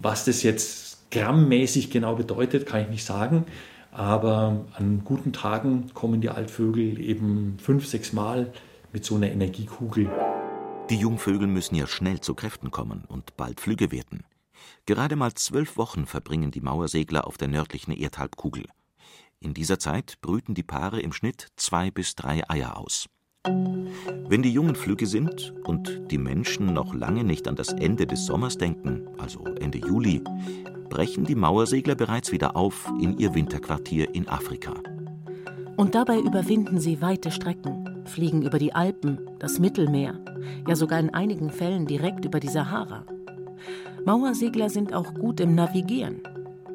Was 0.00 0.26
das 0.26 0.42
jetzt 0.42 1.10
grammmäßig 1.10 1.90
genau 1.90 2.14
bedeutet, 2.14 2.66
kann 2.66 2.82
ich 2.82 2.88
nicht 2.88 3.04
sagen. 3.04 3.44
Aber 3.90 4.66
an 4.74 5.02
guten 5.04 5.32
Tagen 5.32 5.86
kommen 5.94 6.20
die 6.20 6.28
Altvögel 6.28 7.00
eben 7.00 7.56
fünf, 7.58 7.86
sechs 7.86 8.12
Mal 8.12 8.52
mit 8.94 9.04
so 9.04 9.16
einer 9.16 9.30
Energiekugel. 9.30 10.08
Die 10.88 10.96
Jungvögel 10.96 11.48
müssen 11.48 11.74
ja 11.74 11.86
schnell 11.86 12.20
zu 12.20 12.34
Kräften 12.34 12.70
kommen 12.70 13.04
und 13.08 13.36
bald 13.36 13.60
Flüge 13.60 13.90
werden. 13.90 14.24
Gerade 14.86 15.16
mal 15.16 15.34
zwölf 15.34 15.76
Wochen 15.76 16.06
verbringen 16.06 16.52
die 16.52 16.60
Mauersegler 16.60 17.26
auf 17.26 17.36
der 17.36 17.48
nördlichen 17.48 17.92
Erdhalbkugel. 17.92 18.64
In 19.40 19.52
dieser 19.52 19.78
Zeit 19.78 20.20
brüten 20.22 20.54
die 20.54 20.62
Paare 20.62 21.00
im 21.00 21.12
Schnitt 21.12 21.48
zwei 21.56 21.90
bis 21.90 22.14
drei 22.14 22.48
Eier 22.48 22.78
aus. 22.78 23.08
Wenn 23.46 24.42
die 24.42 24.52
Jungen 24.52 24.76
Flügge 24.76 25.06
sind 25.06 25.52
und 25.64 26.10
die 26.10 26.16
Menschen 26.16 26.72
noch 26.72 26.94
lange 26.94 27.24
nicht 27.24 27.48
an 27.48 27.56
das 27.56 27.72
Ende 27.72 28.06
des 28.06 28.24
Sommers 28.24 28.56
denken, 28.56 29.08
also 29.18 29.44
Ende 29.44 29.78
Juli, 29.78 30.22
brechen 30.88 31.24
die 31.24 31.34
Mauersegler 31.34 31.94
bereits 31.94 32.32
wieder 32.32 32.56
auf 32.56 32.90
in 33.00 33.18
ihr 33.18 33.34
Winterquartier 33.34 34.14
in 34.14 34.28
Afrika. 34.28 34.74
Und 35.76 35.94
dabei 35.94 36.20
überwinden 36.20 36.78
sie 36.78 37.02
weite 37.02 37.30
Strecken, 37.30 37.93
fliegen 38.08 38.42
über 38.42 38.58
die 38.58 38.74
Alpen, 38.74 39.18
das 39.38 39.58
Mittelmeer, 39.58 40.18
ja 40.66 40.76
sogar 40.76 40.98
in 40.98 41.12
einigen 41.12 41.50
Fällen 41.50 41.86
direkt 41.86 42.24
über 42.24 42.40
die 42.40 42.48
Sahara. 42.48 43.04
Mauersegler 44.04 44.68
sind 44.70 44.92
auch 44.92 45.14
gut 45.14 45.40
im 45.40 45.54
Navigieren. 45.54 46.22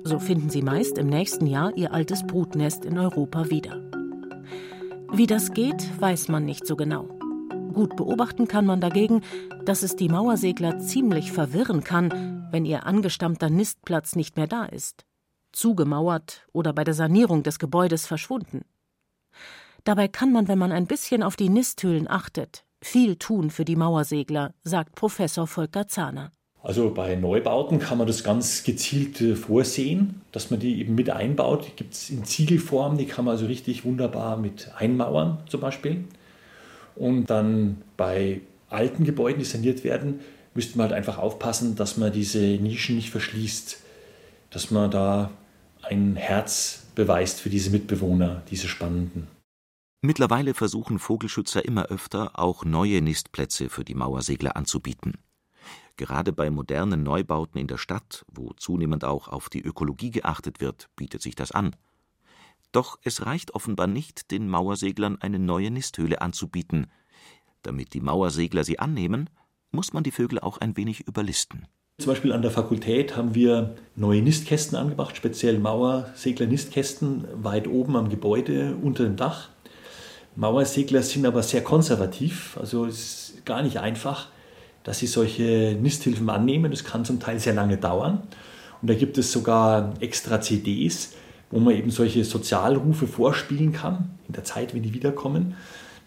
So 0.03 0.19
finden 0.19 0.49
sie 0.49 0.61
meist 0.61 0.97
im 0.97 1.07
nächsten 1.07 1.45
Jahr 1.45 1.75
ihr 1.77 1.93
altes 1.93 2.25
Brutnest 2.25 2.85
in 2.85 2.97
Europa 2.97 3.49
wieder. 3.49 3.79
Wie 5.11 5.27
das 5.27 5.53
geht, 5.53 6.01
weiß 6.01 6.29
man 6.29 6.45
nicht 6.45 6.65
so 6.65 6.75
genau. 6.75 7.03
Gut 7.73 7.95
beobachten 7.95 8.47
kann 8.47 8.65
man 8.65 8.81
dagegen, 8.81 9.21
dass 9.65 9.83
es 9.83 9.95
die 9.95 10.09
Mauersegler 10.09 10.79
ziemlich 10.79 11.31
verwirren 11.31 11.83
kann, 11.83 12.47
wenn 12.51 12.65
ihr 12.65 12.85
angestammter 12.85 13.49
Nistplatz 13.49 14.15
nicht 14.15 14.37
mehr 14.37 14.47
da 14.47 14.65
ist. 14.65 15.05
Zugemauert 15.51 16.47
oder 16.53 16.73
bei 16.73 16.83
der 16.83 16.93
Sanierung 16.93 17.43
des 17.43 17.59
Gebäudes 17.59 18.05
verschwunden. 18.05 18.65
Dabei 19.89 20.07
kann 20.07 20.31
man, 20.31 20.47
wenn 20.47 20.59
man 20.59 20.71
ein 20.71 20.85
bisschen 20.85 21.23
auf 21.23 21.35
die 21.35 21.49
Nisthöhlen 21.49 22.07
achtet, 22.07 22.63
viel 22.79 23.15
tun 23.15 23.49
für 23.49 23.65
die 23.65 23.75
Mauersegler, 23.75 24.53
sagt 24.63 24.93
Professor 24.93 25.47
Volker 25.47 25.87
Zahner. 25.87 26.31
Also 26.61 26.93
bei 26.93 27.15
Neubauten 27.15 27.79
kann 27.79 27.97
man 27.97 28.05
das 28.05 28.23
ganz 28.23 28.63
gezielt 28.63 29.19
äh, 29.19 29.35
vorsehen, 29.35 30.21
dass 30.31 30.51
man 30.51 30.59
die 30.59 30.79
eben 30.79 30.93
mit 30.93 31.09
einbaut. 31.09 31.65
Die 31.65 31.75
gibt 31.75 31.95
es 31.95 32.11
in 32.11 32.23
Ziegelform, 32.23 32.99
die 32.99 33.07
kann 33.07 33.25
man 33.25 33.31
also 33.31 33.47
richtig 33.47 33.83
wunderbar 33.83 34.37
mit 34.37 34.71
einmauern 34.77 35.39
zum 35.49 35.61
Beispiel. 35.61 36.03
Und 36.95 37.31
dann 37.31 37.81
bei 37.97 38.41
alten 38.69 39.05
Gebäuden, 39.05 39.39
die 39.39 39.45
saniert 39.45 39.83
werden, 39.83 40.19
müsste 40.53 40.77
man 40.77 40.89
halt 40.89 40.97
einfach 40.97 41.17
aufpassen, 41.17 41.75
dass 41.75 41.97
man 41.97 42.13
diese 42.13 42.37
Nischen 42.37 42.95
nicht 42.95 43.09
verschließt, 43.09 43.81
dass 44.51 44.69
man 44.69 44.91
da 44.91 45.31
ein 45.81 46.15
Herz 46.15 46.83
beweist 46.93 47.41
für 47.41 47.49
diese 47.49 47.71
Mitbewohner, 47.71 48.43
diese 48.51 48.67
Spannenden. 48.67 49.38
Mittlerweile 50.01 50.53
versuchen 50.53 50.97
Vogelschützer 50.97 51.65
immer 51.65 51.87
öfter, 51.87 52.39
auch 52.39 52.63
neue 52.63 53.01
Nistplätze 53.01 53.69
für 53.69 53.83
die 53.83 53.95
Mauersegler 53.95 54.55
anzubieten. 54.55 55.17
Gerade 55.97 56.31
bei 56.31 56.49
modernen 56.49 57.03
Neubauten 57.03 57.59
in 57.59 57.67
der 57.67 57.77
Stadt, 57.77 58.25
wo 58.31 58.53
zunehmend 58.53 59.03
auch 59.03 59.27
auf 59.27 59.49
die 59.49 59.61
Ökologie 59.61 60.11
geachtet 60.11 60.61
wird, 60.61 60.87
bietet 60.95 61.21
sich 61.21 61.35
das 61.35 61.51
an. 61.51 61.75
Doch 62.71 62.97
es 63.03 63.25
reicht 63.25 63.53
offenbar 63.53 63.87
nicht, 63.87 64.31
den 64.31 64.47
Mauerseglern 64.47 65.17
eine 65.19 65.37
neue 65.37 65.69
Nisthöhle 65.69 66.21
anzubieten. 66.21 66.87
Damit 67.61 67.93
die 67.93 67.99
Mauersegler 67.99 68.63
sie 68.63 68.79
annehmen, 68.79 69.29
muss 69.71 69.91
man 69.91 70.03
die 70.03 70.11
Vögel 70.11 70.39
auch 70.39 70.59
ein 70.59 70.77
wenig 70.77 71.01
überlisten. 71.01 71.67
Zum 71.97 72.13
Beispiel 72.13 72.31
an 72.31 72.41
der 72.41 72.51
Fakultät 72.51 73.17
haben 73.17 73.35
wir 73.35 73.75
neue 73.97 74.21
Nistkästen 74.21 74.77
angebracht, 74.77 75.17
speziell 75.17 75.59
Mauersegler-Nistkästen, 75.59 77.25
weit 77.43 77.67
oben 77.67 77.97
am 77.97 78.07
Gebäude 78.07 78.77
unter 78.81 79.03
dem 79.03 79.17
Dach. 79.17 79.49
Mauersegler 80.39 81.03
sind 81.03 81.25
aber 81.25 81.43
sehr 81.43 81.61
konservativ, 81.61 82.57
also 82.57 82.85
es 82.85 82.95
ist 82.95 83.45
gar 83.45 83.61
nicht 83.61 83.79
einfach, 83.79 84.29
dass 84.85 84.99
sie 84.99 85.07
solche 85.07 85.77
Nisthilfen 85.81 86.29
annehmen. 86.29 86.71
Das 86.71 86.85
kann 86.85 87.03
zum 87.03 87.19
Teil 87.19 87.41
sehr 87.41 87.53
lange 87.53 87.75
dauern. 87.75 88.23
Und 88.81 88.89
da 88.89 88.93
gibt 88.93 89.17
es 89.17 89.33
sogar 89.33 89.93
extra 89.99 90.39
CDs, 90.39 91.09
wo 91.51 91.59
man 91.59 91.75
eben 91.75 91.91
solche 91.91 92.23
Sozialrufe 92.23 93.05
vorspielen 93.05 93.73
kann, 93.73 94.11
in 94.29 94.33
der 94.33 94.45
Zeit, 94.45 94.73
wenn 94.73 94.81
die 94.81 94.93
wiederkommen, 94.93 95.57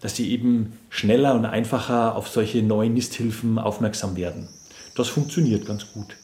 dass 0.01 0.15
sie 0.15 0.31
eben 0.31 0.79
schneller 0.89 1.35
und 1.35 1.45
einfacher 1.45 2.15
auf 2.15 2.27
solche 2.27 2.63
neuen 2.63 2.95
Nisthilfen 2.95 3.59
aufmerksam 3.59 4.15
werden. 4.15 4.49
Das 4.95 5.09
funktioniert 5.09 5.67
ganz 5.67 5.85
gut. 5.93 6.17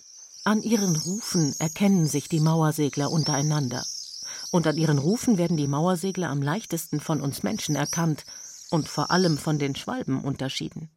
An 0.45 0.63
ihren 0.63 0.95
Rufen 0.95 1.53
erkennen 1.59 2.07
sich 2.07 2.27
die 2.27 2.39
Mauersegler 2.39 3.11
untereinander. 3.11 3.83
Und 4.51 4.65
an 4.65 4.77
ihren 4.77 4.97
Rufen 4.97 5.37
werden 5.37 5.57
die 5.57 5.67
Mauersegler 5.67 6.29
am 6.29 6.41
leichtesten 6.41 6.99
von 6.99 7.21
uns 7.21 7.43
Menschen 7.43 7.75
erkannt 7.75 8.25
und 8.69 8.87
vor 8.87 9.11
allem 9.11 9.37
von 9.37 9.59
den 9.59 9.75
Schwalben 9.75 10.23
unterschieden. 10.23 10.89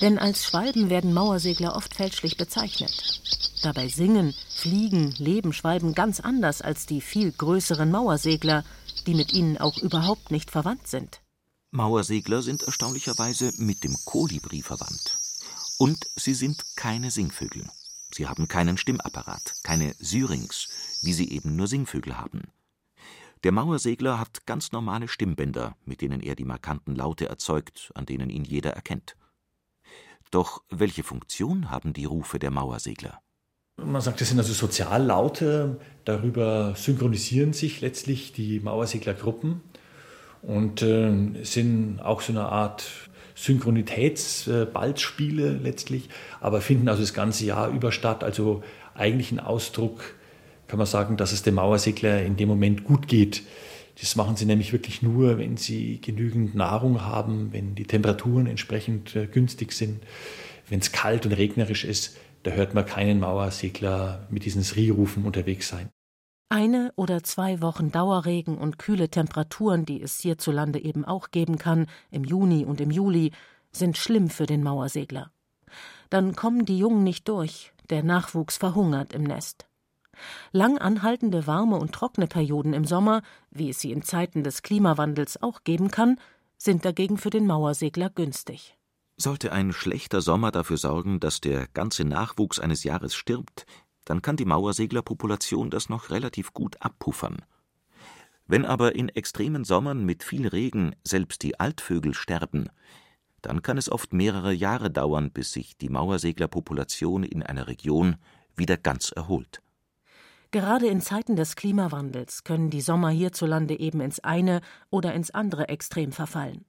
Denn 0.00 0.18
als 0.18 0.44
Schwalben 0.44 0.90
werden 0.90 1.12
Mauersegler 1.12 1.74
oft 1.74 1.94
fälschlich 1.94 2.36
bezeichnet. 2.36 3.20
Dabei 3.62 3.88
singen, 3.88 4.34
fliegen, 4.54 5.12
leben 5.18 5.52
Schwalben 5.52 5.94
ganz 5.94 6.20
anders 6.20 6.62
als 6.62 6.86
die 6.86 7.00
viel 7.00 7.32
größeren 7.32 7.90
Mauersegler, 7.90 8.64
die 9.06 9.14
mit 9.14 9.32
ihnen 9.32 9.58
auch 9.58 9.78
überhaupt 9.78 10.30
nicht 10.30 10.50
verwandt 10.50 10.86
sind. 10.86 11.20
Mauersegler 11.70 12.42
sind 12.42 12.62
erstaunlicherweise 12.62 13.52
mit 13.58 13.84
dem 13.84 13.96
Kolibri 14.04 14.62
verwandt. 14.62 15.18
Und 15.78 16.08
sie 16.16 16.34
sind 16.34 16.64
keine 16.76 17.10
Singvögel. 17.10 17.68
Sie 18.14 18.26
haben 18.26 18.48
keinen 18.48 18.78
Stimmapparat, 18.78 19.54
keine 19.62 19.94
Syrinx, 19.98 20.68
wie 21.02 21.12
sie 21.12 21.30
eben 21.30 21.56
nur 21.56 21.66
Singvögel 21.66 22.16
haben. 22.16 22.48
Der 23.44 23.52
Mauersegler 23.52 24.18
hat 24.18 24.46
ganz 24.46 24.72
normale 24.72 25.06
Stimmbänder, 25.06 25.76
mit 25.84 26.00
denen 26.00 26.20
er 26.20 26.34
die 26.34 26.44
markanten 26.44 26.96
Laute 26.96 27.28
erzeugt, 27.28 27.92
an 27.94 28.04
denen 28.04 28.30
ihn 28.30 28.44
jeder 28.44 28.72
erkennt. 28.72 29.14
Doch 30.30 30.62
welche 30.70 31.04
Funktion 31.04 31.70
haben 31.70 31.92
die 31.92 32.04
Rufe 32.04 32.38
der 32.38 32.50
Mauersegler? 32.50 33.20
Man 33.76 34.02
sagt, 34.02 34.20
das 34.20 34.28
sind 34.28 34.38
also 34.38 34.52
Soziallaute. 34.52 35.80
Darüber 36.04 36.74
synchronisieren 36.74 37.52
sich 37.52 37.80
letztlich 37.80 38.32
die 38.32 38.58
Mauerseglergruppen 38.58 39.60
und 40.42 40.82
äh, 40.82 41.44
sind 41.44 42.00
auch 42.00 42.20
so 42.20 42.32
eine 42.32 42.46
Art 42.46 43.08
Synchronitätsballspiele 43.36 45.52
letztlich, 45.52 46.08
aber 46.40 46.60
finden 46.60 46.88
also 46.88 47.02
das 47.02 47.14
ganze 47.14 47.46
Jahr 47.46 47.68
über 47.68 47.92
statt. 47.92 48.24
Also 48.24 48.64
eigentlich 48.94 49.30
ein 49.30 49.38
Ausdruck, 49.38 50.16
kann 50.68 50.78
man 50.78 50.86
sagen, 50.86 51.16
dass 51.16 51.32
es 51.32 51.42
dem 51.42 51.54
Mauersegler 51.54 52.22
in 52.22 52.36
dem 52.36 52.48
Moment 52.48 52.84
gut 52.84 53.08
geht. 53.08 53.42
Das 54.00 54.14
machen 54.14 54.36
sie 54.36 54.44
nämlich 54.44 54.72
wirklich 54.72 55.02
nur, 55.02 55.38
wenn 55.38 55.56
sie 55.56 56.00
genügend 56.00 56.54
Nahrung 56.54 57.02
haben, 57.02 57.52
wenn 57.52 57.74
die 57.74 57.86
Temperaturen 57.86 58.46
entsprechend 58.46 59.16
äh, 59.16 59.26
günstig 59.26 59.72
sind, 59.72 60.02
wenn 60.68 60.78
es 60.78 60.92
kalt 60.92 61.26
und 61.26 61.32
regnerisch 61.32 61.84
ist. 61.84 62.16
Da 62.44 62.52
hört 62.52 62.74
man 62.74 62.86
keinen 62.86 63.18
Mauersegler 63.18 64.28
mit 64.30 64.44
diesen 64.44 64.62
Sri-Rufen 64.62 65.24
unterwegs 65.24 65.68
sein. 65.68 65.88
Eine 66.50 66.92
oder 66.96 67.22
zwei 67.24 67.60
Wochen 67.60 67.90
Dauerregen 67.90 68.56
und 68.56 68.78
kühle 68.78 69.10
Temperaturen, 69.10 69.84
die 69.84 70.00
es 70.00 70.20
hierzulande 70.20 70.82
eben 70.82 71.04
auch 71.04 71.30
geben 71.30 71.58
kann, 71.58 71.86
im 72.10 72.24
Juni 72.24 72.64
und 72.64 72.80
im 72.80 72.90
Juli, 72.90 73.32
sind 73.72 73.98
schlimm 73.98 74.30
für 74.30 74.46
den 74.46 74.62
Mauersegler. 74.62 75.30
Dann 76.08 76.36
kommen 76.36 76.64
die 76.64 76.78
Jungen 76.78 77.04
nicht 77.04 77.28
durch, 77.28 77.72
der 77.90 78.02
Nachwuchs 78.02 78.56
verhungert 78.56 79.12
im 79.12 79.24
Nest. 79.24 79.67
Lang 80.52 80.78
anhaltende 80.78 81.46
warme 81.46 81.76
und 81.76 81.92
trockene 81.92 82.26
Perioden 82.26 82.72
im 82.72 82.84
Sommer, 82.84 83.22
wie 83.50 83.70
es 83.70 83.80
sie 83.80 83.92
in 83.92 84.02
Zeiten 84.02 84.44
des 84.44 84.62
Klimawandels 84.62 85.42
auch 85.42 85.64
geben 85.64 85.90
kann, 85.90 86.18
sind 86.56 86.84
dagegen 86.84 87.18
für 87.18 87.30
den 87.30 87.46
Mauersegler 87.46 88.10
günstig. 88.10 88.76
Sollte 89.16 89.52
ein 89.52 89.72
schlechter 89.72 90.20
Sommer 90.20 90.52
dafür 90.52 90.76
sorgen, 90.76 91.20
dass 91.20 91.40
der 91.40 91.66
ganze 91.68 92.04
Nachwuchs 92.04 92.58
eines 92.58 92.84
Jahres 92.84 93.14
stirbt, 93.14 93.66
dann 94.04 94.22
kann 94.22 94.36
die 94.36 94.44
Mauerseglerpopulation 94.44 95.70
das 95.70 95.88
noch 95.88 96.10
relativ 96.10 96.52
gut 96.52 96.80
abpuffern. 96.80 97.42
Wenn 98.46 98.64
aber 98.64 98.94
in 98.94 99.10
extremen 99.10 99.64
Sommern 99.64 100.04
mit 100.04 100.22
viel 100.22 100.48
Regen 100.48 100.96
selbst 101.04 101.42
die 101.42 101.60
Altvögel 101.60 102.14
sterben, 102.14 102.70
dann 103.42 103.62
kann 103.62 103.76
es 103.76 103.90
oft 103.90 104.12
mehrere 104.12 104.52
Jahre 104.52 104.90
dauern, 104.90 105.30
bis 105.30 105.52
sich 105.52 105.76
die 105.76 105.90
Mauerseglerpopulation 105.90 107.24
in 107.24 107.42
einer 107.42 107.68
Region 107.68 108.16
wieder 108.56 108.76
ganz 108.76 109.12
erholt. 109.12 109.62
Gerade 110.50 110.86
in 110.86 111.02
Zeiten 111.02 111.36
des 111.36 111.56
Klimawandels 111.56 112.42
können 112.42 112.70
die 112.70 112.80
Sommer 112.80 113.10
hierzulande 113.10 113.78
eben 113.78 114.00
ins 114.00 114.20
eine 114.20 114.62
oder 114.88 115.12
ins 115.12 115.30
andere 115.30 115.68
Extrem 115.68 116.10
verfallen. 116.10 116.64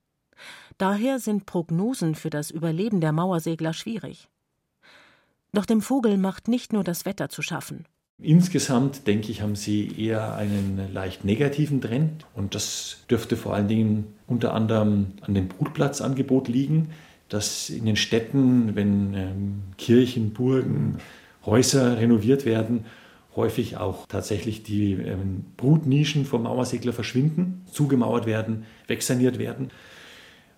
Daher 0.77 1.19
sind 1.19 1.45
Prognosen 1.45 2.15
für 2.15 2.29
das 2.29 2.51
Überleben 2.51 2.99
der 2.99 3.13
Mauersegler 3.13 3.73
schwierig. 3.73 4.29
Doch 5.53 5.65
dem 5.65 5.81
Vogel 5.81 6.17
macht 6.17 6.47
nicht 6.47 6.73
nur 6.73 6.83
das 6.83 7.05
Wetter 7.05 7.29
zu 7.29 7.41
schaffen. 7.41 7.85
Insgesamt, 8.21 9.07
denke 9.07 9.31
ich, 9.31 9.41
haben 9.41 9.55
sie 9.55 9.87
eher 9.97 10.35
einen 10.35 10.91
leicht 10.93 11.23
negativen 11.23 11.79
Trend. 11.79 12.25
Und 12.35 12.55
das 12.55 12.97
dürfte 13.09 13.37
vor 13.37 13.53
allen 13.53 13.69
Dingen 13.69 14.13
unter 14.27 14.53
anderem 14.53 15.13
an 15.21 15.33
dem 15.33 15.47
Brutplatzangebot 15.47 16.49
liegen, 16.49 16.89
dass 17.29 17.69
in 17.69 17.85
den 17.85 17.95
Städten, 17.95 18.75
wenn 18.75 19.13
ähm, 19.13 19.63
Kirchen, 19.77 20.33
Burgen, 20.33 20.97
Häuser 21.45 21.97
renoviert 21.97 22.45
werden, 22.45 22.85
häufig 23.39 23.77
auch 23.77 24.05
tatsächlich 24.07 24.63
die 24.63 24.93
ähm, 24.93 25.45
Brutnischen 25.57 26.25
vom 26.25 26.43
Mauersegler 26.43 26.93
verschwinden, 26.93 27.65
zugemauert 27.71 28.25
werden, 28.25 28.65
wegsaniert 28.87 29.39
werden. 29.39 29.71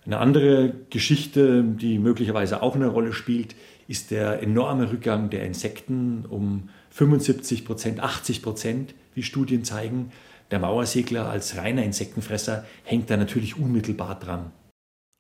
Eine 0.05 0.17
andere 0.17 0.73
Geschichte, 0.89 1.63
die 1.63 1.99
möglicherweise 1.99 2.63
auch 2.63 2.75
eine 2.75 2.87
Rolle 2.87 3.13
spielt, 3.13 3.55
ist 3.87 4.09
der 4.09 4.41
enorme 4.41 4.91
Rückgang 4.91 5.29
der 5.29 5.45
Insekten 5.45 6.25
um 6.27 6.69
75 6.89 7.65
Prozent, 7.65 7.99
80 7.99 8.41
Prozent, 8.41 8.95
wie 9.13 9.21
Studien 9.21 9.63
zeigen. 9.63 10.11
Der 10.49 10.59
Mauersegler 10.59 11.29
als 11.29 11.55
reiner 11.55 11.83
Insektenfresser 11.83 12.65
hängt 12.83 13.09
da 13.11 13.17
natürlich 13.17 13.57
unmittelbar 13.57 14.19
dran. 14.19 14.51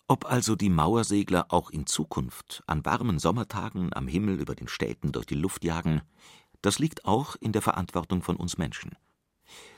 Ob 0.07 0.29
also 0.29 0.57
die 0.57 0.69
Mauersegler 0.69 1.45
auch 1.49 1.69
in 1.69 1.85
Zukunft 1.85 2.63
an 2.67 2.83
warmen 2.83 3.17
Sommertagen 3.17 3.93
am 3.93 4.09
Himmel 4.09 4.41
über 4.41 4.55
den 4.55 4.67
Städten 4.67 5.13
durch 5.13 5.25
die 5.25 5.35
Luft 5.35 5.63
jagen, 5.63 6.01
das 6.61 6.79
liegt 6.79 7.05
auch 7.05 7.35
in 7.39 7.51
der 7.51 7.61
Verantwortung 7.61 8.21
von 8.21 8.35
uns 8.35 8.57
Menschen. 8.57 8.95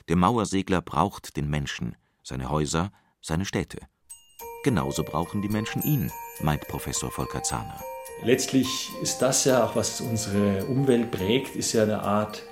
Der 0.09 0.15
Mauersegler 0.15 0.81
braucht 0.81 1.37
den 1.37 1.49
Menschen, 1.49 1.95
seine 2.23 2.49
Häuser, 2.49 2.91
seine 3.21 3.45
Städte. 3.45 3.79
Genauso 4.63 5.03
brauchen 5.03 5.41
die 5.41 5.49
Menschen 5.49 5.81
ihn, 5.81 6.11
meint 6.41 6.67
Professor 6.67 7.11
Volker 7.11 7.43
Zahner. 7.43 7.79
Letztlich 8.23 8.91
ist 9.01 9.19
das 9.21 9.45
ja 9.45 9.65
auch, 9.65 9.75
was 9.75 9.99
unsere 10.01 10.65
Umwelt 10.65 11.11
prägt, 11.11 11.55
ist 11.55 11.73
ja 11.73 11.83
eine 11.83 12.01
Art 12.01 12.43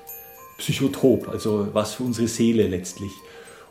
Psychotop, 0.58 1.28
also 1.30 1.74
was 1.74 1.96
für 1.96 2.04
unsere 2.04 2.28
Seele 2.28 2.67
letztlich. 2.67 3.12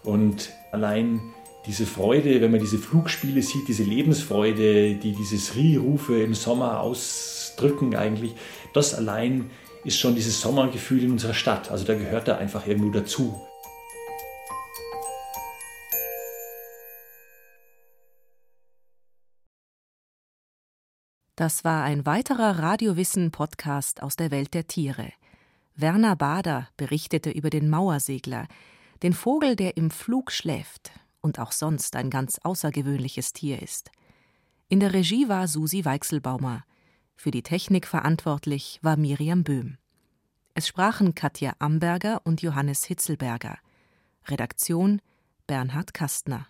Und 0.02 0.50
allein 0.72 1.20
diese 1.66 1.86
Freude, 1.86 2.40
wenn 2.40 2.50
man 2.50 2.60
diese 2.60 2.78
Flugspiele 2.78 3.42
sieht, 3.42 3.68
diese 3.68 3.82
Lebensfreude, 3.82 4.94
die 4.94 5.12
diese 5.12 5.38
Sri-Rufe 5.38 6.22
im 6.22 6.34
Sommer 6.34 6.80
ausdrücken 6.80 7.94
eigentlich, 7.94 8.34
das 8.72 8.94
allein 8.94 9.50
ist 9.84 9.98
schon 9.98 10.14
dieses 10.14 10.40
Sommergefühl 10.40 11.02
in 11.04 11.12
unserer 11.12 11.34
Stadt. 11.34 11.70
Also 11.70 11.84
da 11.84 11.94
gehört 11.94 12.28
er 12.28 12.38
einfach 12.38 12.66
irgendwo 12.66 12.90
dazu. 12.90 13.40
Das 21.36 21.64
war 21.64 21.84
ein 21.84 22.04
weiterer 22.04 22.58
Radiowissen-Podcast 22.58 24.02
aus 24.02 24.16
der 24.16 24.30
Welt 24.30 24.52
der 24.52 24.66
Tiere. 24.66 25.10
Werner 25.74 26.14
Bader 26.14 26.68
berichtete 26.76 27.30
über 27.30 27.48
den 27.48 27.70
Mauersegler, 27.70 28.46
den 29.02 29.14
Vogel, 29.14 29.56
der 29.56 29.78
im 29.78 29.90
Flug 29.90 30.32
schläft 30.32 30.90
und 31.22 31.38
auch 31.38 31.52
sonst 31.52 31.96
ein 31.96 32.10
ganz 32.10 32.38
außergewöhnliches 32.42 33.32
Tier 33.32 33.62
ist. 33.62 33.90
In 34.68 34.80
der 34.80 34.92
Regie 34.92 35.30
war 35.30 35.48
Susi 35.48 35.86
Weichselbaumer. 35.86 36.64
Für 37.22 37.30
die 37.30 37.42
Technik 37.42 37.86
verantwortlich 37.86 38.78
war 38.80 38.96
Miriam 38.96 39.44
Böhm. 39.44 39.76
Es 40.54 40.66
sprachen 40.66 41.14
Katja 41.14 41.52
Amberger 41.58 42.22
und 42.24 42.40
Johannes 42.40 42.84
Hitzelberger. 42.84 43.58
Redaktion 44.26 45.02
Bernhard 45.46 45.92
Kastner. 45.92 46.46